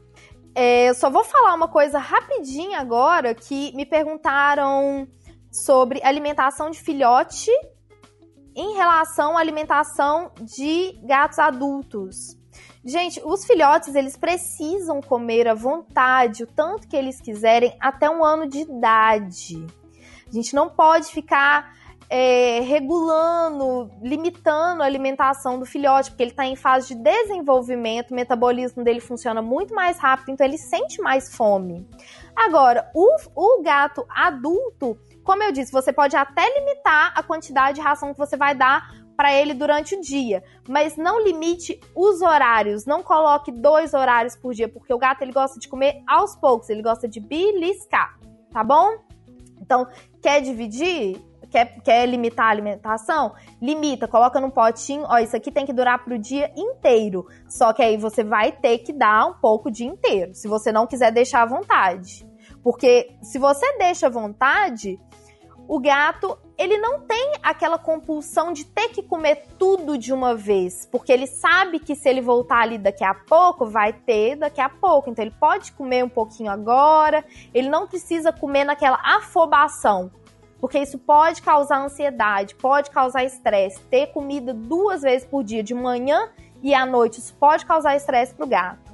É, 0.54 0.88
eu 0.88 0.94
só 0.94 1.10
vou 1.10 1.22
falar 1.22 1.54
uma 1.54 1.68
coisa 1.68 1.98
rapidinho 1.98 2.78
agora 2.78 3.34
que 3.34 3.74
me 3.76 3.84
perguntaram 3.84 5.06
sobre 5.50 6.02
alimentação 6.02 6.70
de 6.70 6.80
filhote 6.80 7.50
em 8.54 8.74
relação 8.74 9.36
à 9.36 9.40
alimentação 9.40 10.32
de 10.40 10.98
gatos 11.04 11.38
adultos. 11.38 12.38
Gente, 12.84 13.20
os 13.24 13.44
filhotes 13.44 13.94
eles 13.94 14.16
precisam 14.16 15.00
comer 15.00 15.46
à 15.46 15.54
vontade, 15.54 16.42
o 16.42 16.46
tanto 16.46 16.88
que 16.88 16.96
eles 16.96 17.20
quiserem, 17.20 17.76
até 17.78 18.10
um 18.10 18.24
ano 18.24 18.48
de 18.48 18.60
idade. 18.60 19.64
A 20.26 20.32
gente 20.32 20.54
não 20.54 20.70
pode 20.70 21.06
ficar 21.08 21.74
é, 22.14 22.60
regulando, 22.60 23.90
limitando 24.02 24.82
a 24.82 24.84
alimentação 24.84 25.58
do 25.58 25.64
filhote, 25.64 26.10
porque 26.10 26.22
ele 26.22 26.30
está 26.30 26.44
em 26.44 26.54
fase 26.54 26.88
de 26.88 27.02
desenvolvimento, 27.02 28.10
o 28.10 28.14
metabolismo 28.14 28.84
dele 28.84 29.00
funciona 29.00 29.40
muito 29.40 29.74
mais 29.74 29.98
rápido, 29.98 30.30
então 30.30 30.46
ele 30.46 30.58
sente 30.58 31.00
mais 31.00 31.34
fome. 31.34 31.88
Agora, 32.36 32.90
o, 32.94 33.16
o 33.34 33.62
gato 33.62 34.04
adulto, 34.10 34.98
como 35.24 35.42
eu 35.42 35.52
disse, 35.52 35.72
você 35.72 35.90
pode 35.90 36.14
até 36.14 36.42
limitar 36.60 37.14
a 37.16 37.22
quantidade 37.22 37.76
de 37.76 37.80
ração 37.80 38.12
que 38.12 38.18
você 38.18 38.36
vai 38.36 38.54
dar 38.54 38.90
para 39.16 39.32
ele 39.32 39.54
durante 39.54 39.94
o 39.94 40.00
dia, 40.02 40.44
mas 40.68 40.98
não 40.98 41.18
limite 41.18 41.80
os 41.96 42.20
horários, 42.20 42.84
não 42.84 43.02
coloque 43.02 43.50
dois 43.50 43.94
horários 43.94 44.36
por 44.36 44.52
dia, 44.52 44.68
porque 44.68 44.92
o 44.92 44.98
gato 44.98 45.22
ele 45.22 45.32
gosta 45.32 45.58
de 45.58 45.66
comer 45.66 46.02
aos 46.06 46.36
poucos, 46.36 46.68
ele 46.68 46.82
gosta 46.82 47.08
de 47.08 47.20
beliscar, 47.20 48.18
tá 48.50 48.62
bom? 48.62 48.98
Então, 49.62 49.86
quer 50.20 50.42
dividir? 50.42 51.31
Quer, 51.52 51.80
quer 51.82 52.06
limitar 52.06 52.46
a 52.46 52.50
alimentação? 52.50 53.34
Limita, 53.60 54.08
coloca 54.08 54.40
num 54.40 54.50
potinho, 54.50 55.04
ó, 55.08 55.18
isso 55.18 55.36
aqui 55.36 55.52
tem 55.52 55.66
que 55.66 55.72
durar 55.72 56.02
pro 56.02 56.18
dia 56.18 56.50
inteiro. 56.56 57.26
Só 57.46 57.72
que 57.72 57.82
aí 57.82 57.96
você 57.96 58.24
vai 58.24 58.50
ter 58.50 58.78
que 58.78 58.92
dar 58.92 59.26
um 59.26 59.34
pouco 59.34 59.68
o 59.68 59.72
dia 59.72 59.86
inteiro, 59.86 60.34
se 60.34 60.48
você 60.48 60.72
não 60.72 60.86
quiser 60.86 61.12
deixar 61.12 61.42
à 61.42 61.46
vontade. 61.46 62.26
Porque 62.62 63.14
se 63.22 63.38
você 63.38 63.76
deixa 63.76 64.06
à 64.06 64.10
vontade, 64.10 64.98
o 65.68 65.78
gato, 65.78 66.38
ele 66.56 66.76
não 66.78 67.00
tem 67.00 67.32
aquela 67.42 67.78
compulsão 67.78 68.52
de 68.52 68.64
ter 68.64 68.88
que 68.88 69.02
comer 69.02 69.46
tudo 69.58 69.98
de 69.98 70.12
uma 70.12 70.34
vez, 70.34 70.86
porque 70.90 71.12
ele 71.12 71.26
sabe 71.26 71.78
que 71.78 71.94
se 71.94 72.08
ele 72.08 72.20
voltar 72.20 72.62
ali 72.62 72.78
daqui 72.78 73.04
a 73.04 73.14
pouco, 73.14 73.66
vai 73.66 73.92
ter 73.92 74.36
daqui 74.36 74.60
a 74.60 74.68
pouco. 74.68 75.10
Então 75.10 75.24
ele 75.24 75.34
pode 75.38 75.72
comer 75.72 76.04
um 76.04 76.08
pouquinho 76.08 76.50
agora, 76.50 77.24
ele 77.52 77.68
não 77.68 77.86
precisa 77.86 78.32
comer 78.32 78.64
naquela 78.64 79.00
afobação 79.02 80.10
porque 80.62 80.78
isso 80.78 80.96
pode 80.96 81.42
causar 81.42 81.84
ansiedade, 81.84 82.54
pode 82.54 82.88
causar 82.88 83.24
estresse. 83.24 83.80
Ter 83.90 84.06
comida 84.12 84.54
duas 84.54 85.02
vezes 85.02 85.26
por 85.26 85.42
dia, 85.42 85.60
de 85.60 85.74
manhã 85.74 86.30
e 86.62 86.72
à 86.72 86.86
noite, 86.86 87.18
isso 87.18 87.34
pode 87.34 87.66
causar 87.66 87.96
estresse 87.96 88.32
para 88.32 88.46
o 88.46 88.48
gato. 88.48 88.92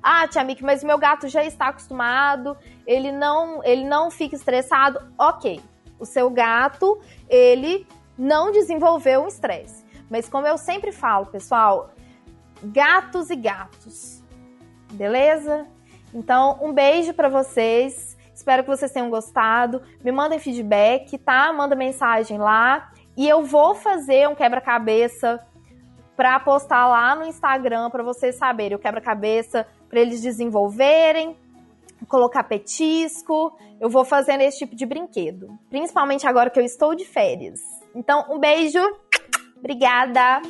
Ah, 0.00 0.28
Tia 0.28 0.44
Miki, 0.44 0.62
mas 0.62 0.84
meu 0.84 0.96
gato 0.96 1.26
já 1.26 1.42
está 1.42 1.66
acostumado, 1.66 2.56
ele 2.86 3.10
não, 3.10 3.60
ele 3.64 3.84
não 3.84 4.08
fica 4.08 4.36
estressado. 4.36 5.00
Ok, 5.18 5.60
o 5.98 6.06
seu 6.06 6.30
gato, 6.30 7.00
ele 7.28 7.84
não 8.16 8.52
desenvolveu 8.52 9.24
um 9.24 9.26
estresse. 9.26 9.84
Mas 10.08 10.28
como 10.28 10.46
eu 10.46 10.56
sempre 10.56 10.92
falo, 10.92 11.26
pessoal, 11.26 11.90
gatos 12.62 13.30
e 13.30 13.36
gatos, 13.36 14.22
beleza? 14.92 15.66
Então, 16.14 16.56
um 16.62 16.72
beijo 16.72 17.12
para 17.12 17.28
vocês. 17.28 18.07
Espero 18.48 18.62
que 18.62 18.70
vocês 18.70 18.90
tenham 18.90 19.10
gostado. 19.10 19.82
Me 20.02 20.10
mandem 20.10 20.38
feedback, 20.38 21.18
tá? 21.18 21.52
Manda 21.52 21.76
mensagem 21.76 22.38
lá. 22.38 22.90
E 23.14 23.28
eu 23.28 23.44
vou 23.44 23.74
fazer 23.74 24.26
um 24.26 24.34
quebra-cabeça 24.34 25.38
para 26.16 26.40
postar 26.40 26.88
lá 26.88 27.14
no 27.14 27.26
Instagram 27.26 27.90
para 27.90 28.02
vocês 28.02 28.36
saberem 28.36 28.74
o 28.74 28.78
quebra-cabeça 28.80 29.66
para 29.86 30.00
eles 30.00 30.22
desenvolverem, 30.22 31.36
colocar 32.08 32.42
petisco. 32.42 33.54
Eu 33.78 33.90
vou 33.90 34.02
fazendo 34.02 34.40
esse 34.40 34.60
tipo 34.60 34.74
de 34.74 34.86
brinquedo, 34.86 35.58
principalmente 35.68 36.26
agora 36.26 36.48
que 36.48 36.58
eu 36.58 36.64
estou 36.64 36.94
de 36.94 37.04
férias. 37.04 37.60
Então, 37.94 38.24
um 38.30 38.38
beijo. 38.38 38.80
Obrigada. 39.58 40.40